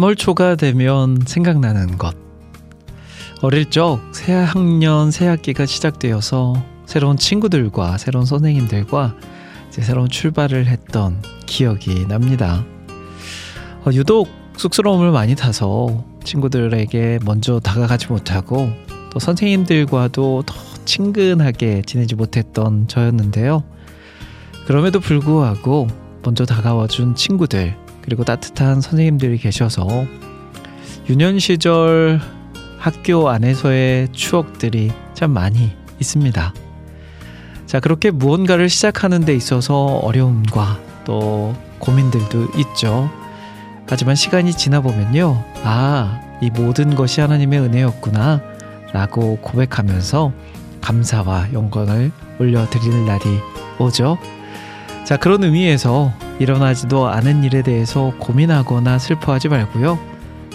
3월 0.00 0.16
초가 0.16 0.56
되면 0.56 1.18
생각나는 1.26 1.98
것. 1.98 2.16
어릴 3.42 3.70
적 3.70 4.00
새 4.12 4.32
학년 4.32 5.10
새 5.10 5.26
학기가 5.26 5.66
시작되어서 5.66 6.54
새로운 6.86 7.16
친구들과 7.16 7.98
새로운 7.98 8.24
선생님들과 8.24 9.14
이제 9.68 9.82
새로운 9.82 10.08
출발을 10.08 10.66
했던 10.66 11.22
기억이 11.46 12.06
납니다. 12.08 12.64
어, 13.84 13.90
유독 13.92 14.28
쑥스러움을 14.56 15.10
많이 15.12 15.34
타서 15.36 16.04
친구들에게 16.24 17.20
먼저 17.24 17.60
다가가지 17.60 18.08
못하고 18.08 18.70
또 19.10 19.18
선생님들과도 19.18 20.44
더 20.46 20.54
친근하게 20.86 21.82
지내지 21.86 22.14
못했던 22.14 22.88
저였는데요. 22.88 23.64
그럼에도 24.66 24.98
불구하고 25.00 25.88
먼저 26.22 26.44
다가와준 26.44 27.14
친구들, 27.14 27.76
그리고 28.10 28.24
따뜻한 28.24 28.80
선생님들이 28.80 29.38
계셔서 29.38 29.86
유년 31.08 31.38
시절 31.38 32.20
학교 32.76 33.28
안에서의 33.28 34.08
추억들이 34.10 34.90
참 35.14 35.30
많이 35.30 35.70
있습니다. 36.00 36.52
자, 37.66 37.78
그렇게 37.78 38.10
무언가를 38.10 38.68
시작하는 38.68 39.24
데 39.24 39.32
있어서 39.32 40.00
어려움과 40.02 40.80
또 41.04 41.54
고민들도 41.78 42.48
있죠. 42.58 43.08
하지만 43.88 44.16
시간이 44.16 44.54
지나 44.54 44.80
보면요. 44.80 45.44
아, 45.62 46.20
이 46.42 46.50
모든 46.50 46.96
것이 46.96 47.20
하나님의 47.20 47.60
은혜였구나. 47.60 48.40
라고 48.92 49.36
고백하면서 49.36 50.32
감사와 50.80 51.52
영광을 51.52 52.10
올려드릴 52.40 53.06
날이 53.06 53.22
오죠. 53.78 54.18
자, 55.04 55.16
그런 55.16 55.44
의미에서 55.44 56.12
일어나지도 56.40 57.06
않은 57.08 57.44
일에 57.44 57.62
대해서 57.62 58.12
고민하거나 58.18 58.98
슬퍼하지 58.98 59.48
말고요. 59.48 59.98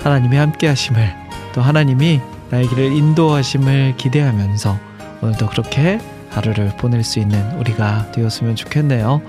하나님이 0.01 0.35
함께 0.35 0.67
하심을 0.67 1.13
또 1.53 1.61
하나님이 1.61 2.19
나의 2.49 2.67
길을 2.67 2.91
인도하심을 2.91 3.95
기대하면서 3.95 4.77
오늘도 5.21 5.47
그렇게 5.47 5.99
하루를 6.31 6.73
보낼 6.77 7.03
수 7.03 7.19
있는 7.19 7.39
우리가 7.59 8.11
되었으면 8.11 8.55
좋겠네요. 8.55 9.21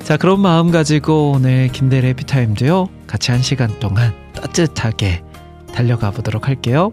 자, 0.00 0.16
그런 0.16 0.40
마음 0.40 0.70
가지고 0.70 1.32
오늘 1.32 1.68
김대래 1.68 2.12
피타임도요. 2.12 2.88
같이 3.06 3.30
한 3.30 3.40
시간 3.40 3.80
동안 3.80 4.12
따뜻하게 4.34 5.22
달려가 5.72 6.10
보도록 6.10 6.48
할게요. 6.48 6.92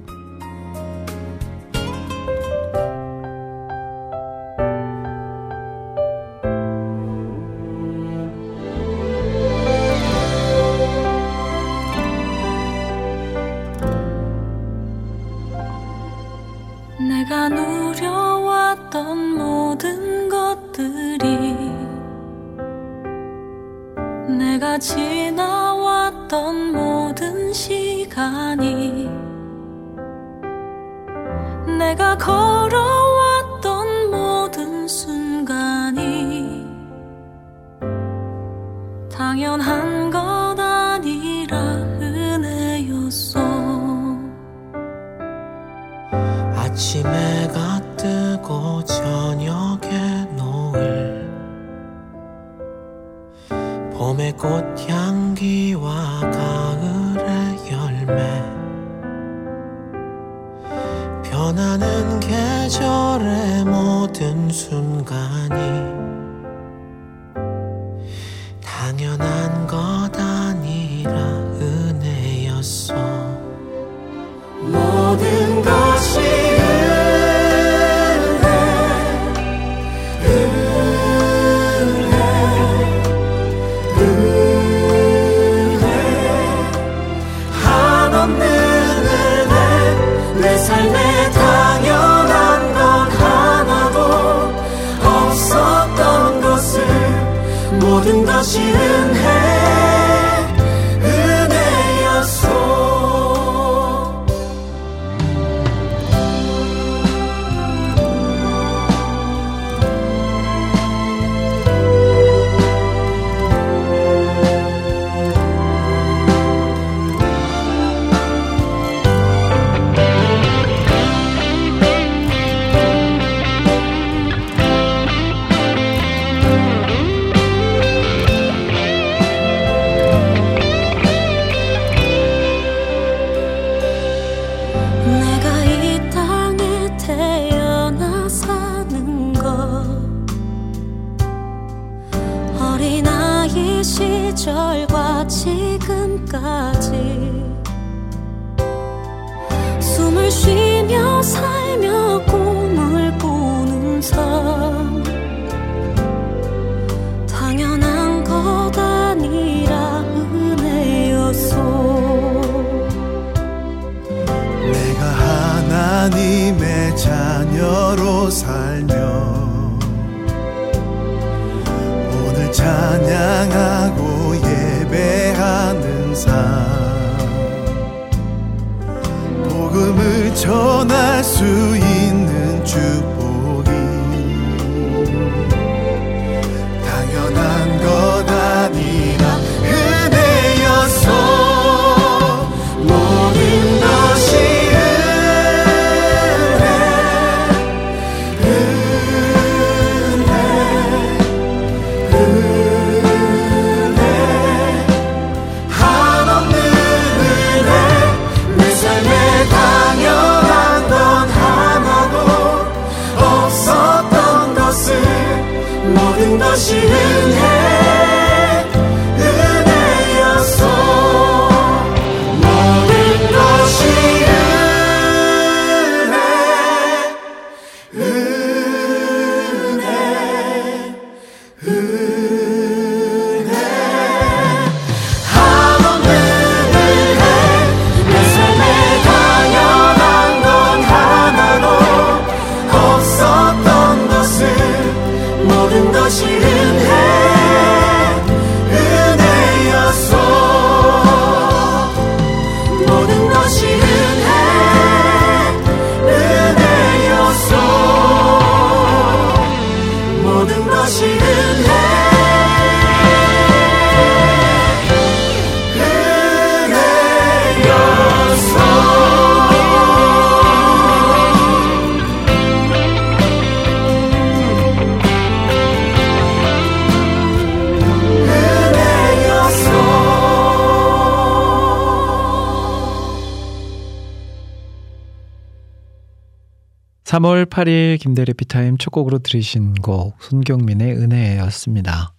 3월 287.13 287.45
8일 287.45 288.00
김대리 288.00 288.33
피타임 288.33 288.80
첫 288.80 288.89
곡으로 288.89 289.19
들으신 289.19 289.75
곡 289.75 290.15
손경민의 290.19 290.95
은혜였습니다. 290.98 292.12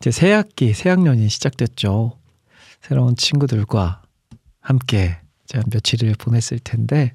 이제 0.00 0.10
새 0.10 0.32
학기, 0.32 0.72
새 0.72 0.90
학년이 0.90 1.28
시작됐죠. 1.28 2.18
새로운 2.80 3.14
친구들과 3.14 4.02
함께 4.60 5.18
제가 5.46 5.62
며칠을 5.72 6.16
보냈을 6.18 6.58
텐데 6.58 7.14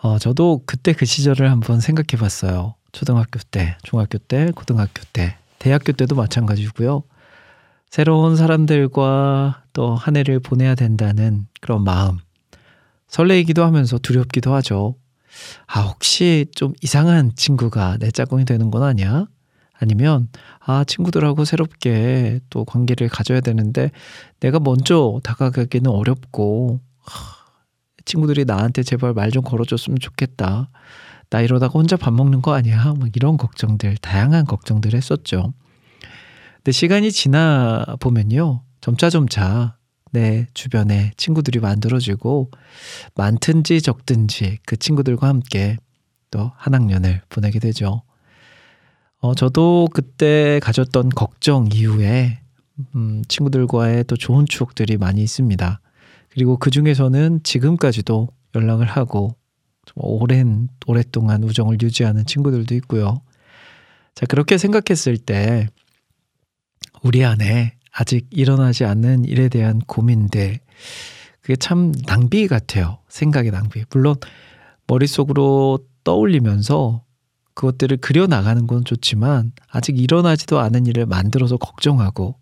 어, 0.00 0.20
저도 0.20 0.62
그때 0.66 0.92
그 0.92 1.04
시절을 1.04 1.50
한번 1.50 1.80
생각해 1.80 2.20
봤어요. 2.20 2.76
초등학교 2.92 3.40
때, 3.50 3.76
중학교 3.82 4.18
때, 4.18 4.52
고등학교 4.54 5.02
때, 5.12 5.36
대학교 5.58 5.90
때도 5.90 6.14
마찬가지고요. 6.14 7.02
새로운 7.90 8.36
사람들과 8.36 9.64
또 9.72 9.96
한 9.96 10.16
해를 10.16 10.38
보내야 10.38 10.76
된다는 10.76 11.48
그런 11.60 11.82
마음. 11.82 12.18
설레이기도 13.08 13.64
하면서 13.64 13.98
두렵기도 13.98 14.54
하죠. 14.54 14.94
아, 15.66 15.80
혹시 15.82 16.46
좀 16.54 16.72
이상한 16.82 17.32
친구가 17.34 17.98
내 17.98 18.10
짝꿍이 18.10 18.44
되는 18.44 18.70
건 18.70 18.82
아니야? 18.82 19.26
아니면, 19.78 20.28
아, 20.60 20.84
친구들하고 20.84 21.44
새롭게 21.44 22.40
또 22.50 22.64
관계를 22.64 23.08
가져야 23.08 23.40
되는데 23.40 23.90
내가 24.40 24.58
먼저 24.60 25.20
다가가기는 25.24 25.90
어렵고, 25.90 26.80
하, 26.98 27.40
친구들이 28.04 28.44
나한테 28.44 28.82
제발 28.82 29.14
말 29.14 29.30
좀 29.30 29.42
걸어줬으면 29.42 29.98
좋겠다. 30.00 30.70
나 31.30 31.40
이러다가 31.40 31.72
혼자 31.78 31.96
밥 31.96 32.12
먹는 32.12 32.42
거 32.42 32.52
아니야? 32.54 32.94
막 32.98 33.08
이런 33.14 33.36
걱정들, 33.36 33.96
다양한 33.98 34.44
걱정들 34.46 34.94
했었죠. 34.94 35.54
근데 36.56 36.72
시간이 36.72 37.12
지나 37.12 37.84
보면요. 38.00 38.62
점차점차 38.80 39.76
내 40.10 40.46
주변에 40.54 41.12
친구들이 41.16 41.60
만들어지고 41.60 42.50
많든지 43.14 43.82
적든지 43.82 44.58
그 44.66 44.76
친구들과 44.76 45.28
함께 45.28 45.76
또 46.30 46.52
한 46.56 46.74
학년을 46.74 47.22
보내게 47.28 47.58
되죠. 47.58 48.02
어, 49.18 49.34
저도 49.34 49.88
그때 49.92 50.60
가졌던 50.62 51.10
걱정 51.10 51.68
이후에 51.72 52.40
음, 52.94 53.22
친구들과의 53.28 54.04
또 54.04 54.16
좋은 54.16 54.46
추억들이 54.48 54.96
많이 54.96 55.22
있습니다. 55.22 55.80
그리고 56.30 56.56
그 56.56 56.70
중에서는 56.70 57.40
지금까지도 57.42 58.28
연락을 58.54 58.86
하고 58.86 59.36
좀 59.84 59.94
오랜 59.96 60.68
오랫동안 60.86 61.42
우정을 61.44 61.78
유지하는 61.82 62.24
친구들도 62.24 62.74
있고요. 62.76 63.20
자 64.14 64.26
그렇게 64.26 64.56
생각했을 64.56 65.18
때 65.18 65.68
우리 67.02 67.24
안에 67.24 67.74
아직 67.90 68.26
일어나지 68.30 68.84
않는 68.84 69.24
일에 69.24 69.48
대한 69.48 69.80
고민들 69.80 70.60
그게 71.40 71.56
참 71.56 71.92
낭비 72.06 72.46
같아요. 72.46 72.98
생각의 73.08 73.50
낭비. 73.50 73.84
물론 73.90 74.16
머릿속으로 74.86 75.80
떠올리면서 76.04 77.04
그것들을 77.54 77.98
그려 77.98 78.26
나가는 78.26 78.66
건 78.66 78.84
좋지만 78.84 79.52
아직 79.68 79.98
일어나지도 79.98 80.60
않은 80.60 80.86
일을 80.86 81.06
만들어서 81.06 81.56
걱정하고 81.56 82.36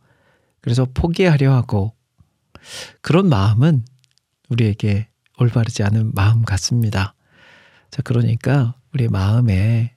그래서 0.60 0.86
포기하려 0.92 1.52
하고 1.54 1.94
그런 3.00 3.28
마음은 3.28 3.84
우리에게 4.48 5.08
올바르지 5.38 5.82
않은 5.84 6.12
마음 6.14 6.42
같습니다. 6.42 7.14
자, 7.90 8.02
그러니까 8.02 8.74
우리 8.92 9.08
마음에 9.08 9.94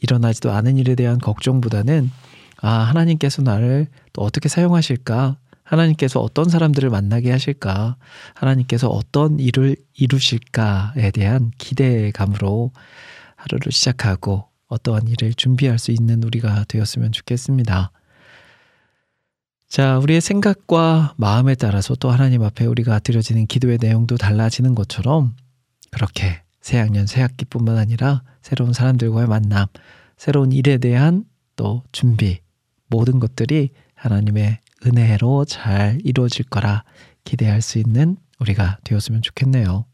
일어나지도 0.00 0.52
않은 0.52 0.76
일에 0.76 0.94
대한 0.94 1.18
걱정보다는 1.18 2.10
아, 2.60 2.68
하나님께서 2.70 3.42
나를 3.42 3.86
또 4.12 4.22
어떻게 4.22 4.48
사용하실까? 4.48 5.36
하나님께서 5.62 6.20
어떤 6.20 6.48
사람들을 6.48 6.88
만나게 6.90 7.30
하실까? 7.30 7.96
하나님께서 8.34 8.88
어떤 8.88 9.38
일을 9.38 9.76
이루실까에 9.94 11.10
대한 11.12 11.50
기대감으로 11.58 12.72
하루를 13.36 13.70
시작하고 13.70 14.48
어떠한 14.68 15.08
일을 15.08 15.34
준비할 15.34 15.78
수 15.78 15.90
있는 15.90 16.22
우리가 16.22 16.64
되었으면 16.68 17.12
좋겠습니다. 17.12 17.92
자, 19.68 19.98
우리의 19.98 20.22
생각과 20.22 21.14
마음에 21.18 21.54
따라서 21.54 21.94
또 21.94 22.10
하나님 22.10 22.42
앞에 22.42 22.64
우리가 22.64 22.98
드려지는 23.00 23.46
기도의 23.46 23.78
내용도 23.80 24.16
달라지는 24.16 24.74
것처럼 24.74 25.36
그렇게 25.90 26.42
새학년, 26.62 27.06
새학기뿐만 27.06 27.76
아니라 27.76 28.22
새로운 28.40 28.72
사람들과의 28.72 29.28
만남, 29.28 29.66
새로운 30.16 30.52
일에 30.52 30.78
대한 30.78 31.24
또 31.56 31.82
준비, 31.92 32.40
모든 32.88 33.20
것들이 33.20 33.70
하나님의 33.94 34.58
은혜로 34.86 35.44
잘 35.44 35.98
이루어질 36.04 36.46
거라 36.46 36.84
기대할 37.24 37.60
수 37.62 37.78
있는 37.78 38.16
우리가 38.40 38.78
되었으면 38.84 39.22
좋겠네요. 39.22 39.84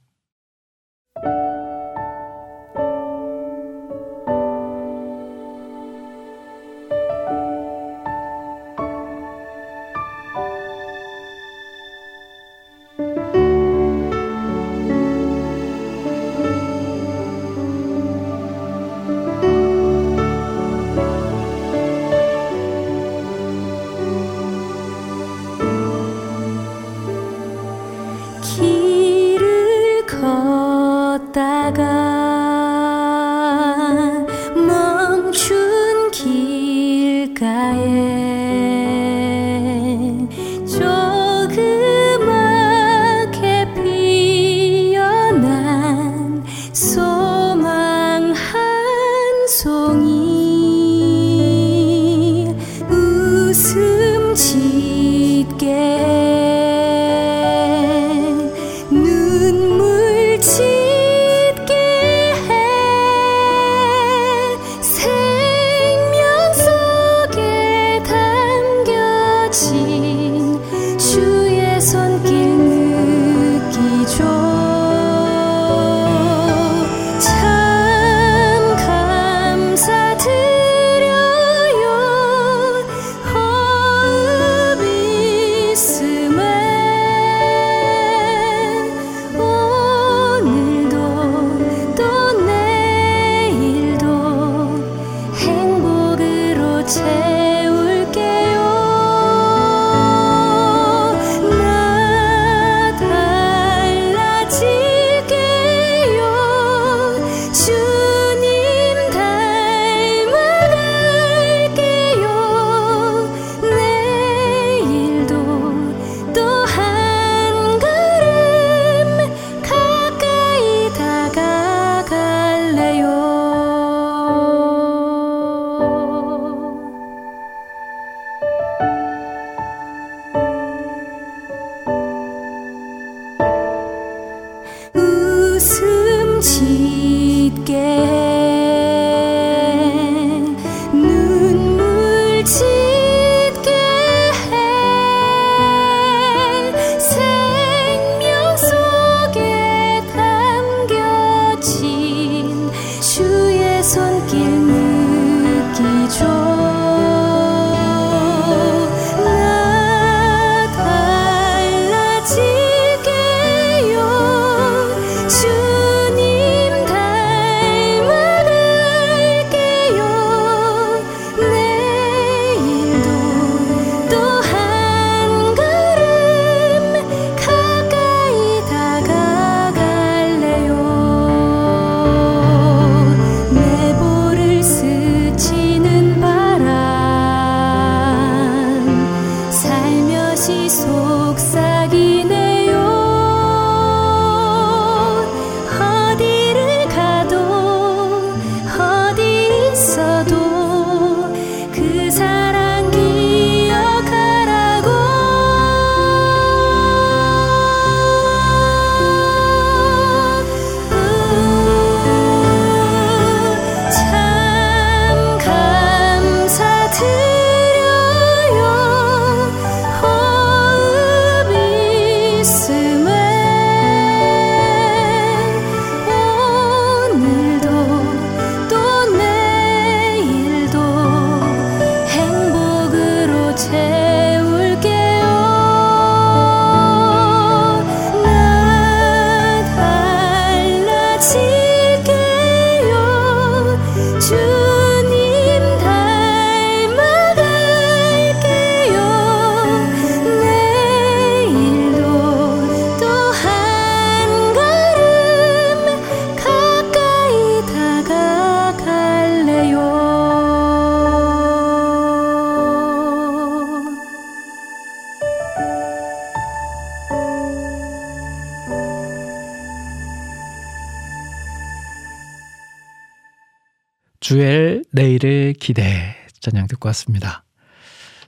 주엘 274.35 274.85
내일을 274.91 275.53
기대 275.53 276.17
전향 276.41 276.67
듣고 276.67 276.89
왔습니다. 276.89 277.45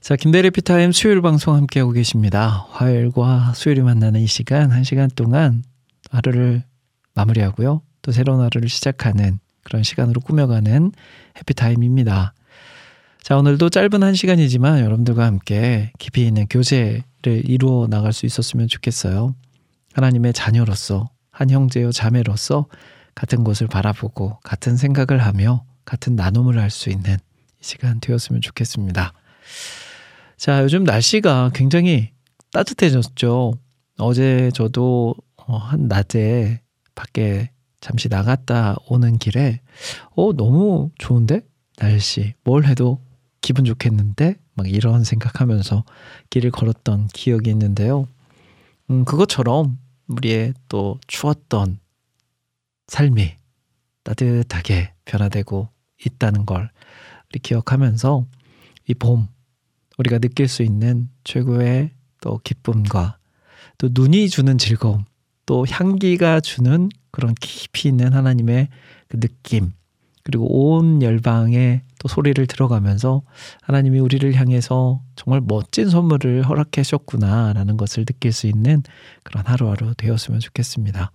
자, 0.01 0.15
김대리 0.15 0.53
피타임 0.53 0.93
수요일 0.93 1.21
방송 1.21 1.57
함께하고 1.57 1.91
계십니다. 1.91 2.65
화요일과 2.71 3.55
수요일이 3.57 3.83
만나는 3.83 4.21
이 4.21 4.29
시간, 4.29 4.71
한 4.71 4.85
시간 4.85 5.11
동안 5.17 5.65
하루를 6.13 6.63
마무리하고요. 7.15 7.83
또 8.03 8.13
새로운 8.13 8.41
하루를 8.41 8.69
시작하는 8.69 9.41
그런 9.65 9.83
시간으로 9.83 10.21
꾸며가는 10.21 10.93
해피타임입니다. 11.39 12.35
자, 13.21 13.37
오늘도 13.37 13.69
짧은 13.71 14.01
한 14.01 14.15
시간이지만 14.15 14.85
여러분들과 14.85 15.27
함께 15.27 15.91
깊이 15.99 16.25
있는 16.25 16.47
교제를 16.47 17.03
이루어 17.27 17.89
나갈 17.89 18.13
수 18.13 18.27
있었으면 18.27 18.69
좋겠어요. 18.69 19.35
하나님의 19.95 20.35
자녀로서, 20.35 21.11
한 21.33 21.51
형제요 21.51 21.91
자매로서 21.91 22.67
같은 23.17 23.43
곳을 23.43 23.67
바라보고 23.67 24.39
같은 24.45 24.77
생각을 24.77 25.19
하며 25.19 25.65
같은 25.87 26.15
나눔을 26.17 26.59
할 26.59 26.69
수 26.71 26.91
있는 26.91 27.17
시간 27.61 28.01
되었으면 28.01 28.43
좋겠습니다. 28.43 29.13
자, 30.37 30.63
요즘 30.63 30.85
날씨가 30.85 31.51
굉장히 31.55 32.11
따뜻해졌죠. 32.53 33.55
어제 33.99 34.51
저도 34.55 35.15
어, 35.37 35.57
한 35.57 35.89
낮에 35.89 36.61
밖에 36.95 37.51
잠시 37.81 38.09
나갔다 38.09 38.77
오는 38.89 39.19
길에 39.19 39.61
어 40.15 40.33
너무 40.33 40.91
좋은데 40.99 41.41
날씨 41.77 42.35
뭘 42.45 42.67
해도 42.67 43.01
기분 43.41 43.65
좋겠는데 43.65 44.37
막 44.55 44.69
이런 44.69 45.05
생각하면서 45.05 45.85
길을 46.31 46.51
걸었던 46.51 47.09
기억이 47.09 47.51
있는데요. 47.51 48.07
음 48.91 49.05
그것처럼 49.05 49.79
우리의 50.09 50.55
또 50.69 50.99
추웠던 51.07 51.79
삶이 52.89 53.35
따뜻하게 54.05 54.93
변화되고 55.05 55.69
있다는 56.05 56.47
걸 56.47 56.71
기억하면서 57.43 58.27
이 58.89 58.95
봄, 58.95 59.29
우리가 59.99 60.19
느낄 60.19 60.49
수 60.49 60.63
있는 60.63 61.09
최고의 61.25 61.91
또 62.21 62.41
기쁨과 62.45 63.19
또 63.79 63.89
눈이 63.93 64.29
주는 64.29 64.59
즐거움, 64.59 65.05
또 65.45 65.65
향기가 65.69 66.41
주는 66.41 66.89
그런 67.11 67.35
깊이 67.41 67.89
있는 67.89 68.13
하나님의 68.13 68.69
그 69.09 69.21
느낌, 69.21 69.73
그리고 70.23 70.47
온 70.49 71.03
열방에 71.03 71.83
또 72.01 72.09
소리를 72.09 72.45
들어가면서 72.47 73.23
하나님이 73.63 74.01
우리를 74.01 74.35
향해서 74.35 75.01
정말 75.15 75.41
멋진 75.41 75.89
선물을 75.89 76.43
허락해 76.43 76.83
주셨구나라는 76.83 77.77
것을 77.77 78.05
느낄 78.05 78.33
수 78.33 78.47
있는 78.47 78.83
그런 79.23 79.47
하루하루 79.47 79.95
되었으면 79.95 80.41
좋겠습니다. 80.41 81.13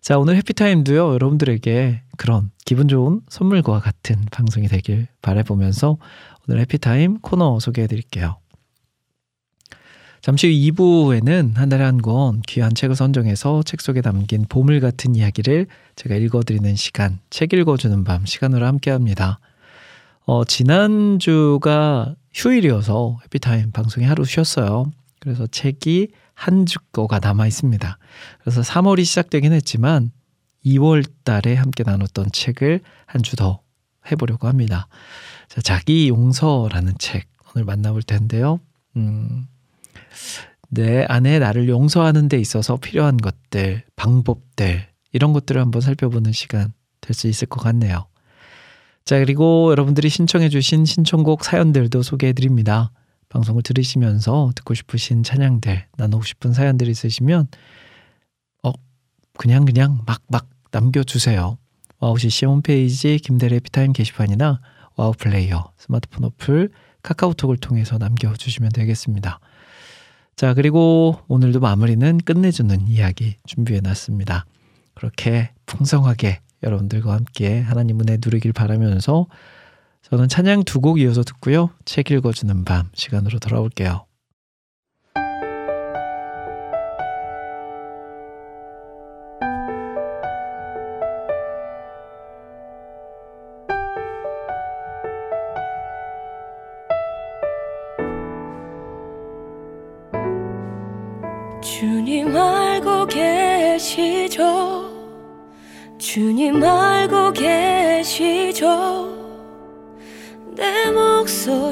자, 0.00 0.18
오늘 0.18 0.36
해피타임도요, 0.36 1.12
여러분들에게 1.12 2.02
그런 2.16 2.50
기분 2.64 2.88
좋은 2.88 3.20
선물과 3.28 3.80
같은 3.80 4.16
방송이 4.30 4.66
되길 4.68 5.06
바라보면서 5.20 5.98
오늘 6.48 6.60
해피타임 6.62 7.18
코너 7.20 7.58
소개해 7.60 7.86
드릴게요. 7.86 8.38
잠시 10.22 10.46
후 10.48 10.52
2부에는 10.52 11.54
한 11.56 11.68
달에 11.70 11.82
한 11.84 11.98
권 11.98 12.42
귀한 12.46 12.74
책을 12.74 12.94
선정해서 12.94 13.62
책 13.62 13.80
속에 13.80 14.00
담긴 14.02 14.44
보물 14.48 14.80
같은 14.80 15.14
이야기를 15.14 15.66
제가 15.96 16.14
읽어드리는 16.16 16.76
시간, 16.76 17.18
책 17.30 17.52
읽어주는 17.52 18.04
밤 18.04 18.26
시간으로 18.26 18.66
함께 18.66 18.90
합니다. 18.90 19.38
어, 20.24 20.44
지난주가 20.44 22.14
휴일이어서 22.32 23.18
해피타임 23.24 23.72
방송이 23.72 24.06
하루 24.06 24.24
쉬었어요. 24.24 24.84
그래서 25.20 25.46
책이 25.46 26.08
한 26.40 26.64
주 26.64 26.78
거가 26.92 27.18
남아 27.18 27.46
있습니다. 27.46 27.98
그래서 28.40 28.60
3월이 28.62 29.04
시작되긴 29.04 29.52
했지만 29.52 30.10
2월 30.64 31.04
달에 31.24 31.54
함께 31.54 31.82
나눴던 31.84 32.32
책을 32.32 32.80
한 33.06 33.22
주 33.22 33.36
더 33.36 33.60
해보려고 34.10 34.48
합니다. 34.48 34.88
자, 35.48 35.60
자기 35.60 36.08
용서라는 36.08 36.94
책 36.98 37.28
오늘 37.54 37.66
만나볼 37.66 38.02
텐데요. 38.02 38.58
음, 38.96 39.46
내 40.70 41.04
안에 41.08 41.38
나를 41.38 41.68
용서하는 41.68 42.28
데 42.28 42.38
있어서 42.38 42.76
필요한 42.76 43.16
것들, 43.18 43.84
방법들, 43.96 44.86
이런 45.12 45.32
것들을 45.32 45.60
한번 45.60 45.80
살펴보는 45.82 46.32
시간 46.32 46.72
될 47.00 47.14
수 47.14 47.26
있을 47.28 47.48
것 47.48 47.60
같네요. 47.60 48.06
자, 49.04 49.18
그리고 49.18 49.70
여러분들이 49.72 50.08
신청해주신 50.08 50.84
신청곡 50.84 51.44
사연들도 51.44 52.02
소개해드립니다. 52.02 52.92
방송을 53.30 53.62
들으시면서 53.62 54.52
듣고 54.54 54.74
싶으신 54.74 55.22
찬양들, 55.22 55.86
나누고 55.96 56.24
싶은 56.24 56.52
사연들 56.52 56.88
있으시면, 56.88 57.48
어, 58.64 58.72
그냥 59.38 59.64
그냥 59.64 60.04
막막 60.06 60.48
남겨주세요. 60.72 61.56
와우 62.00 62.18
CCM 62.18 62.46
홈페이지 62.46 63.18
김대일의 63.18 63.60
해피타임 63.60 63.92
게시판이나 63.92 64.60
와우 64.96 65.12
플레이어, 65.12 65.72
스마트폰 65.78 66.24
어플, 66.24 66.70
카카오톡을 67.02 67.56
통해서 67.56 67.98
남겨주시면 67.98 68.72
되겠습니다. 68.72 69.40
자, 70.36 70.54
그리고 70.54 71.18
오늘도 71.28 71.60
마무리는 71.60 72.18
끝내주는 72.18 72.88
이야기 72.88 73.36
준비해 73.46 73.80
놨습니다. 73.80 74.46
그렇게 74.94 75.50
풍성하게 75.66 76.40
여러분들과 76.62 77.12
함께 77.12 77.60
하나님 77.60 78.00
은혜 78.00 78.18
누리길 78.22 78.52
바라면서 78.52 79.26
저는 80.02 80.28
찬양 80.28 80.64
두 80.64 80.80
곡 80.80 80.98
이어서 81.00 81.22
듣고요. 81.22 81.70
책 81.84 82.10
읽어주는 82.10 82.64
밤 82.64 82.88
시간으로 82.94 83.38
돌아올게요. 83.38 84.06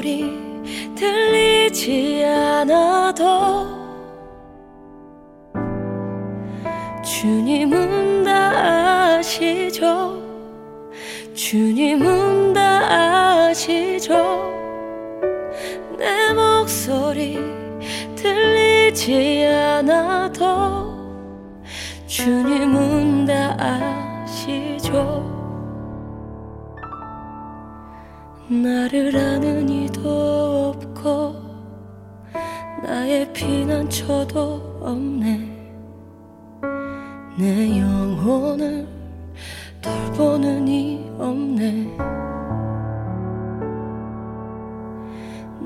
소리 0.09 0.25
들리지 0.95 2.25
않아도 2.25 3.67
주님은 7.03 8.23
다 8.23 9.17
아시죠? 9.17 10.19
주님은 11.35 12.53
다 12.53 13.45
아시죠? 13.49 14.15
내 15.97 16.33
목소리 16.33 17.37
들리지 18.15 19.45
않아도 19.45 20.97
주님은 22.07 23.25
다 23.25 23.55
아시죠 24.23 25.28
나를 28.49 29.15
아는 29.15 29.69
이도 29.69 30.73
없고 30.75 31.35
나의 32.83 33.31
피난처도 33.31 34.79
없네. 34.81 35.57
내 37.37 37.79
영혼을 37.79 38.87
돌보는 39.81 40.67
이 40.67 41.09
없네. 41.17 41.97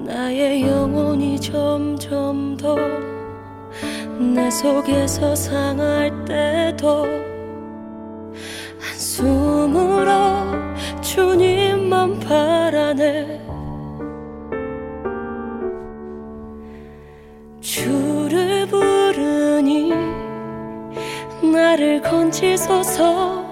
나의 0.05 0.63
영혼이 0.63 1.39
점점 1.39 2.57
더 2.57 2.75
내 4.19 4.49
속에서 4.49 5.35
상할 5.35 6.25
때도 6.25 7.05
한숨으로 8.79 10.11
주님만 11.13 12.19
바라네. 12.21 13.39
주를 17.61 18.65
부르니 18.65 19.93
나를 21.53 22.01
건지소서. 22.01 23.45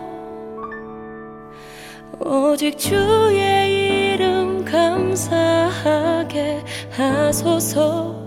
오직 2.20 2.80
주의 2.80 4.14
이름 4.16 4.66
감사하게 4.66 5.44
하소서. 6.90 8.20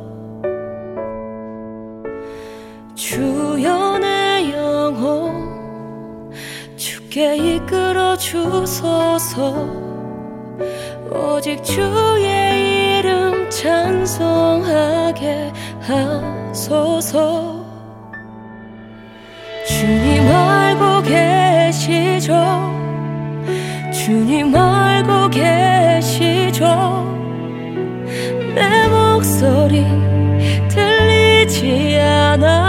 내 4.01 4.53
영혼 4.53 6.31
주께 6.77 7.37
이끌어 7.37 7.84
주소서. 8.25 9.69
오직 11.11 11.63
주의 11.63 12.99
이름 12.99 13.51
찬송하게 13.51 15.53
하소서. 15.83 17.63
주님 19.69 20.27
알고 20.27 21.03
계시죠? 21.03 22.33
주님 23.93 24.57
알고 24.57 25.29
계시죠? 25.29 26.65
내 28.55 28.89
목소리 28.89 29.85
들리지 30.71 31.99
않아 32.01 32.64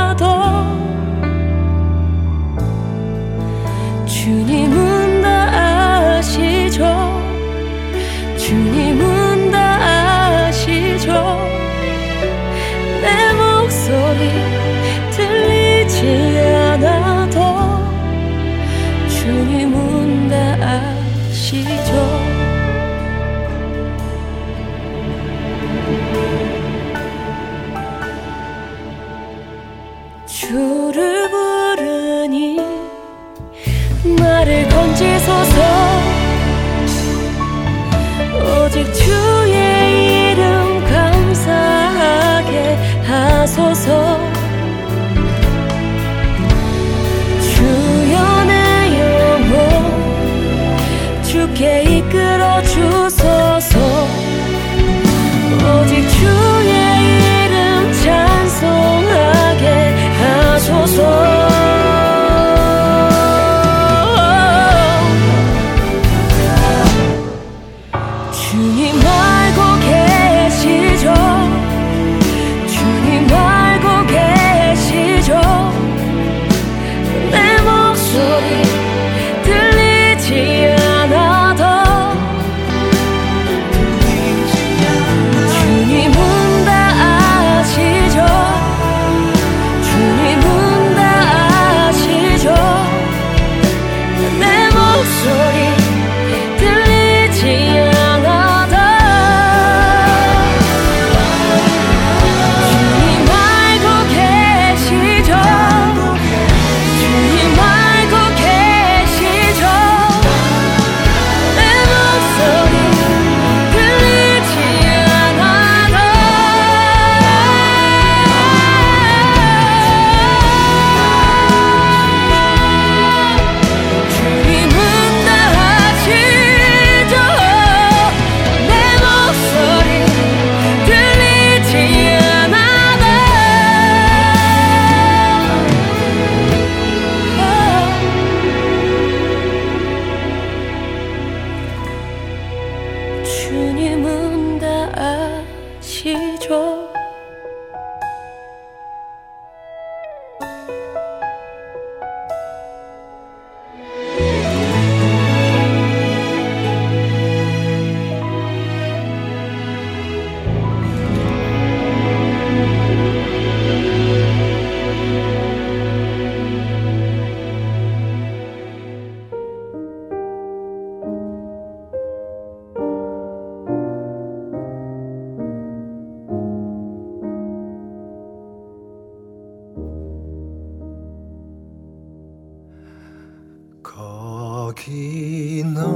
너희 185.73 185.95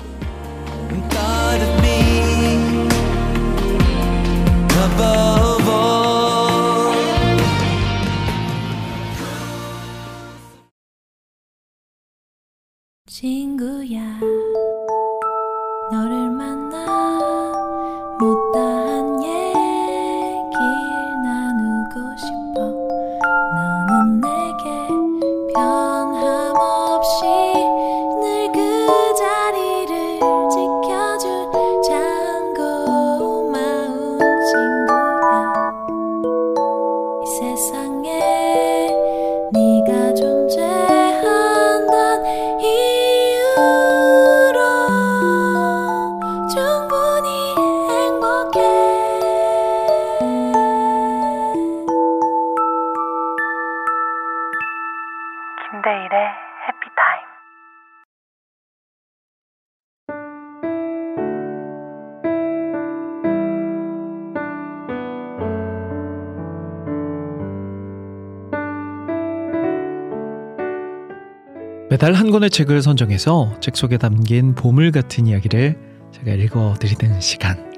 매달 72.01 72.15
한 72.15 72.31
권의 72.31 72.49
책을 72.49 72.81
선정해서 72.81 73.55
책 73.59 73.77
속에 73.77 73.99
담긴 73.99 74.55
보물 74.55 74.89
같은 74.89 75.27
이야기를 75.27 75.77
제가 76.11 76.31
읽어드리는 76.31 77.21
시간. 77.21 77.71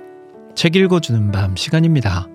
책 0.56 0.78
읽어주는 0.78 1.30
밤 1.34 1.58
시간입니다. 1.58 2.30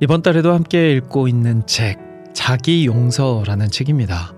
이번 0.00 0.22
달에도 0.22 0.52
함께 0.52 0.94
읽고 0.94 1.28
있는 1.28 1.64
책, 1.68 2.00
자기 2.34 2.84
용서라는 2.84 3.68
책입니다. 3.70 4.34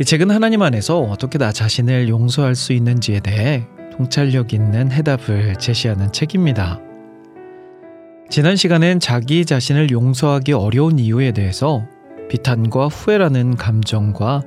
이 0.00 0.04
책은 0.04 0.32
하나님 0.32 0.60
안에서 0.62 0.98
어떻게 1.02 1.38
나 1.38 1.52
자신을 1.52 2.08
용서할 2.08 2.56
수 2.56 2.72
있는지에 2.72 3.20
대해 3.20 3.68
통찰력 3.98 4.52
있는 4.52 4.92
해답을 4.92 5.56
제시하는 5.56 6.12
책입니다. 6.12 6.80
지난 8.30 8.54
시간엔 8.54 9.00
자기 9.00 9.44
자신을 9.44 9.90
용서하기 9.90 10.52
어려운 10.52 11.00
이유에 11.00 11.32
대해서 11.32 11.84
비탄과 12.28 12.86
후회라는 12.86 13.56
감정과 13.56 14.42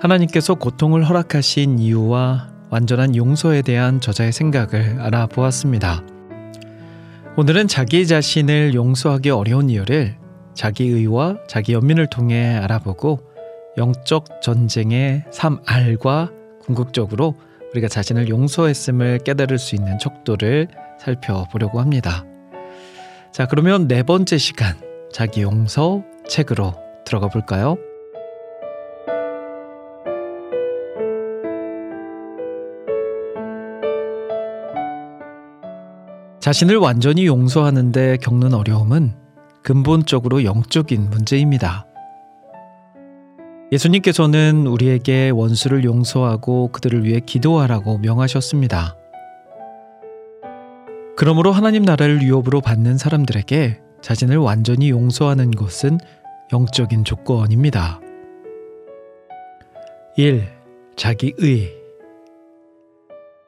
하나님께서 0.00 0.54
고통을 0.54 1.04
허락하신 1.04 1.78
이유와 1.78 2.48
완전한 2.70 3.14
용서에 3.14 3.60
대한 3.60 4.00
저자의 4.00 4.32
생각을 4.32 4.98
알아보았습니다. 4.98 6.02
오늘은 7.36 7.68
자기 7.68 8.06
자신을 8.06 8.72
용서하기 8.72 9.28
어려운 9.28 9.68
이유를 9.68 10.16
자기의와 10.54 11.36
자기 11.48 11.74
연민을 11.74 12.06
통해 12.06 12.56
알아보고 12.56 13.20
영적 13.76 14.40
전쟁의 14.40 15.24
3R과 15.30 16.32
궁극적으로 16.62 17.34
우리가 17.74 17.88
자신을 17.88 18.28
용서했음을 18.28 19.18
깨달을 19.24 19.58
수 19.58 19.74
있는 19.74 19.98
척도를 19.98 20.68
살펴보려고 20.98 21.80
합니다. 21.80 22.24
자, 23.32 23.46
그러면 23.46 23.88
네 23.88 24.02
번째 24.04 24.38
시간, 24.38 24.76
자기 25.12 25.42
용서 25.42 26.02
책으로 26.28 26.74
들어가 27.04 27.28
볼까요? 27.28 27.76
자신을 36.40 36.76
완전히 36.76 37.26
용서하는데 37.26 38.18
겪는 38.18 38.54
어려움은 38.54 39.14
근본적으로 39.62 40.44
영적인 40.44 41.08
문제입니다. 41.08 41.86
예수님께서는 43.74 44.68
우리에게 44.68 45.30
원수를 45.30 45.82
용서하고 45.82 46.68
그들을 46.68 47.04
위해 47.04 47.18
기도하라고 47.18 47.98
명하셨습니다. 47.98 48.96
그러므로 51.16 51.50
하나님 51.50 51.82
나라를 51.82 52.22
유업으로 52.22 52.60
받는 52.60 52.98
사람들에게 52.98 53.80
자신을 54.00 54.36
완전히 54.36 54.90
용서하는 54.90 55.50
것은 55.50 55.98
영적인 56.52 57.04
조건입니다. 57.04 58.00
1. 60.16 60.46
자기의 60.94 61.74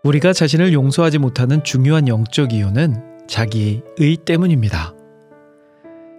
우리가 0.03 0.33
자신을 0.33 0.73
용서하지 0.73 1.19
못하는 1.19 1.63
중요한 1.63 2.09
영적 2.09 2.53
이유는 2.53 3.27
자기의 3.29 4.17
때문입니다. 4.25 4.93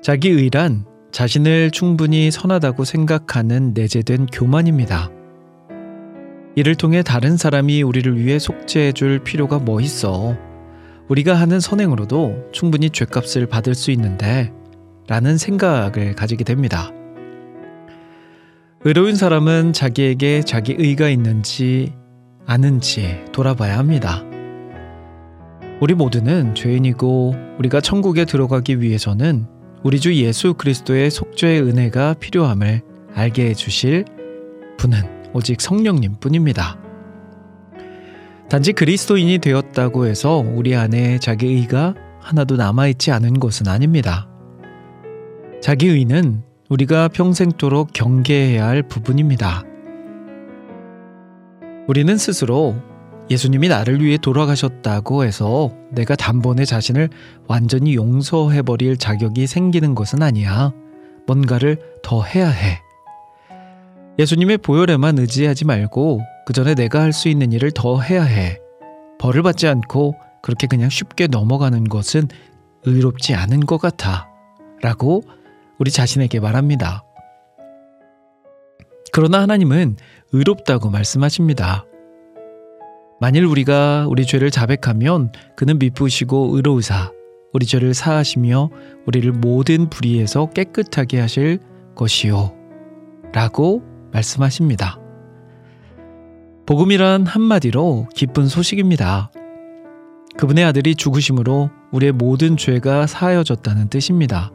자기의란 0.01 0.85
자신을 1.11 1.71
충분히 1.71 2.31
선하다고 2.31 2.83
생각하는 2.83 3.73
내재된 3.73 4.27
교만입니다. 4.27 5.09
이를 6.55 6.75
통해 6.75 7.03
다른 7.03 7.37
사람이 7.37 7.83
우리를 7.83 8.17
위해 8.17 8.39
속죄해 8.39 8.91
줄 8.91 9.19
필요가 9.23 9.59
뭐 9.59 9.79
있어. 9.79 10.35
우리가 11.07 11.35
하는 11.35 11.59
선행으로도 11.59 12.49
충분히 12.51 12.89
죄값을 12.89 13.45
받을 13.45 13.75
수 13.75 13.91
있는데 13.91 14.51
라는 15.07 15.37
생각을 15.37 16.15
가지게 16.15 16.43
됩니다. 16.43 16.91
의로운 18.83 19.15
사람은 19.15 19.73
자기에게 19.73 20.43
자기 20.43 20.75
의가 20.77 21.09
있는지 21.09 21.93
아는지 22.45 23.23
돌아봐야 23.31 23.77
합니다. 23.77 24.23
우리 25.79 25.93
모두는 25.93 26.55
죄인이고 26.55 27.35
우리가 27.59 27.81
천국에 27.81 28.25
들어가기 28.25 28.81
위해서는 28.81 29.47
우리 29.83 29.99
주 29.99 30.13
예수 30.15 30.53
그리스도의 30.55 31.11
속죄의 31.11 31.61
은혜가 31.61 32.15
필요함을 32.15 32.81
알게 33.13 33.49
해 33.49 33.53
주실 33.53 34.05
분은 34.77 35.31
오직 35.33 35.61
성령님 35.61 36.15
뿐입니다. 36.19 36.77
단지 38.49 38.73
그리스도인이 38.73 39.39
되었다고 39.39 40.05
해서 40.05 40.37
우리 40.37 40.75
안에 40.75 41.19
자기 41.19 41.47
의가 41.47 41.93
하나도 42.19 42.55
남아있지 42.55 43.11
않은 43.11 43.39
것은 43.39 43.67
아닙니다. 43.67 44.27
자기 45.61 45.87
의는 45.87 46.43
우리가 46.69 47.07
평생토록 47.09 47.93
경계해야 47.93 48.65
할 48.65 48.83
부분입니다. 48.83 49.63
우리는 51.87 52.17
스스로 52.17 52.75
예수님이 53.29 53.67
나를 53.67 54.01
위해 54.01 54.17
돌아가셨다고 54.17 55.25
해서 55.25 55.71
내가 55.91 56.15
단번에 56.15 56.63
자신을 56.65 57.09
완전히 57.47 57.95
용서해버릴 57.95 58.97
자격이 58.97 59.47
생기는 59.47 59.95
것은 59.95 60.23
아니야. 60.23 60.71
뭔가를 61.25 61.77
더 62.03 62.23
해야 62.23 62.47
해. 62.47 62.79
예수님의 64.17 64.59
보혈에만 64.59 65.19
의지하지 65.19 65.65
말고 65.65 66.21
그 66.45 66.53
전에 66.53 66.73
내가 66.73 67.01
할 67.01 67.11
수 67.11 67.27
있는 67.27 67.51
일을 67.51 67.71
더 67.71 67.99
해야 67.99 68.23
해. 68.23 68.59
벌을 69.19 69.43
받지 69.43 69.67
않고 69.67 70.15
그렇게 70.41 70.67
그냥 70.67 70.89
쉽게 70.89 71.27
넘어가는 71.27 71.83
것은 71.85 72.29
의롭지 72.85 73.35
않은 73.35 73.65
것 73.65 73.77
같아. 73.77 74.29
라고 74.81 75.23
우리 75.79 75.91
자신에게 75.91 76.39
말합니다. 76.39 77.03
그러나 79.11 79.41
하나님은 79.41 79.97
의롭다고 80.31 80.89
말씀하십니다. 80.89 81.85
만일 83.19 83.45
우리가 83.45 84.05
우리 84.09 84.25
죄를 84.25 84.51
자백하면 84.51 85.31
그는 85.55 85.79
미쁘시고 85.79 86.55
의로우사 86.55 87.11
우리 87.53 87.65
죄를 87.65 87.93
사하시며 87.95 88.69
우리를 89.07 89.31
모든 89.31 89.89
불의에서 89.89 90.51
깨끗하게 90.51 91.19
하실 91.19 91.59
것이요. 91.95 92.53
라고 93.33 93.81
말씀하십니다. 94.13 94.99
복음이란 96.67 97.25
한마디로 97.25 98.09
기쁜 98.13 98.47
소식입니다. 98.47 99.31
그분의 100.37 100.65
아들이 100.65 100.93
죽으심으로 100.93 101.71
우리의 101.91 102.11
모든 102.11 102.57
죄가 102.57 103.07
사하여졌다는 103.07 103.89
뜻입니다. 103.89 104.51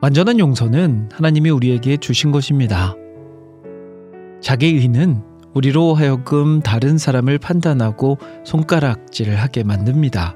완전한 0.00 0.38
용서는 0.38 1.08
하나님이 1.12 1.50
우리에게 1.50 1.96
주신 1.96 2.30
것입니다. 2.30 2.94
자기 4.40 4.66
의는 4.66 5.27
우리로 5.54 5.94
하여금 5.94 6.60
다른 6.60 6.98
사람을 6.98 7.38
판단하고 7.38 8.18
손가락질을 8.44 9.36
하게 9.36 9.64
만듭니다. 9.64 10.34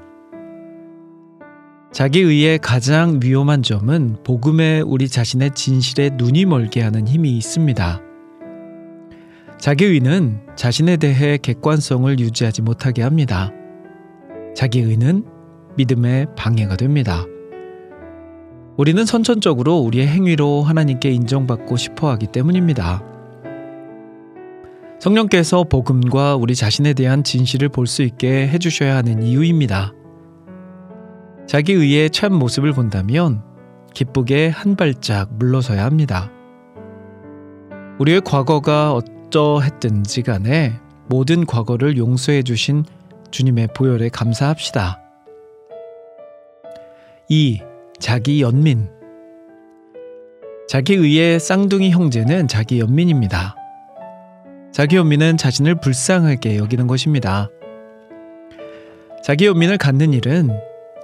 자기 1.91 2.21
의의 2.21 2.57
가장 2.57 3.19
위험한 3.21 3.61
점은 3.61 4.17
복음에 4.23 4.81
우리 4.81 5.07
자신의 5.07 5.51
진실에 5.51 6.09
눈이 6.15 6.45
멀게 6.45 6.81
하는 6.81 7.07
힘이 7.07 7.37
있습니다. 7.37 8.01
자기 9.59 9.85
의는 9.85 10.41
자신에 10.55 10.97
대해 10.97 11.37
객관성을 11.37 12.19
유지하지 12.19 12.63
못하게 12.63 13.03
합니다. 13.03 13.51
자기 14.55 14.79
의는 14.81 15.23
믿음의 15.77 16.27
방해가 16.35 16.77
됩니다. 16.77 17.25
우리는 18.75 19.05
선천적으로 19.05 19.77
우리의 19.77 20.07
행위로 20.07 20.63
하나님께 20.63 21.11
인정받고 21.11 21.77
싶어 21.77 22.09
하기 22.09 22.27
때문입니다. 22.27 23.12
성령께서 25.03 25.65
복음과 25.65 26.37
우리 26.37 26.55
자신에 26.55 26.93
대한 26.93 27.25
진실을 27.25 27.67
볼 27.67 27.87
수 27.87 28.03
있게 28.03 28.47
해주셔야 28.47 28.95
하는 28.95 29.21
이유입니다. 29.21 29.91
자기 31.45 31.73
의의 31.73 32.09
참 32.09 32.33
모습을 32.33 32.71
본다면 32.71 33.43
기쁘게 33.93 34.47
한 34.47 34.77
발짝 34.77 35.33
물러서야 35.33 35.83
합니다. 35.83 36.31
우리의 37.99 38.21
과거가 38.21 38.93
어떠했든지 38.93 40.21
간에 40.21 40.79
모든 41.09 41.45
과거를 41.45 41.97
용서해 41.97 42.43
주신 42.43 42.85
주님의 43.29 43.67
보혈에 43.75 44.07
감사합시다. 44.07 45.01
2. 47.27 47.59
자기 47.99 48.41
연민 48.41 48.89
자기 50.69 50.93
의의 50.93 51.41
쌍둥이 51.41 51.91
형제는 51.91 52.47
자기 52.47 52.79
연민입니다. 52.79 53.57
자기 54.73 54.95
연민은 54.95 55.37
자신을 55.37 55.75
불쌍하게 55.75 56.57
여기는 56.57 56.87
것입니다. 56.87 57.47
자기 59.23 59.45
연민을 59.45 59.77
갖는 59.77 60.13
일은 60.13 60.49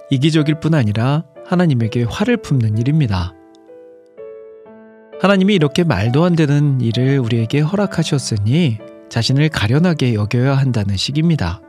이기적일 0.10 0.60
뿐 0.60 0.74
아니라 0.74 1.24
하나님에게 1.46 2.04
화를 2.04 2.38
품는 2.38 2.80
일입니다. 2.80 3.36
하나님이 5.22 5.54
이렇게 5.54 5.84
말도 5.84 6.24
안 6.24 6.36
되는 6.36 6.82
일을 6.82 7.20
우리에게 7.20 7.60
허락하셨으니 7.60 8.80
자신을 9.10 9.50
가련하게 9.50 10.16
여겨야 10.16 10.56
한다는 10.56 10.98
식입니다. 10.98 11.62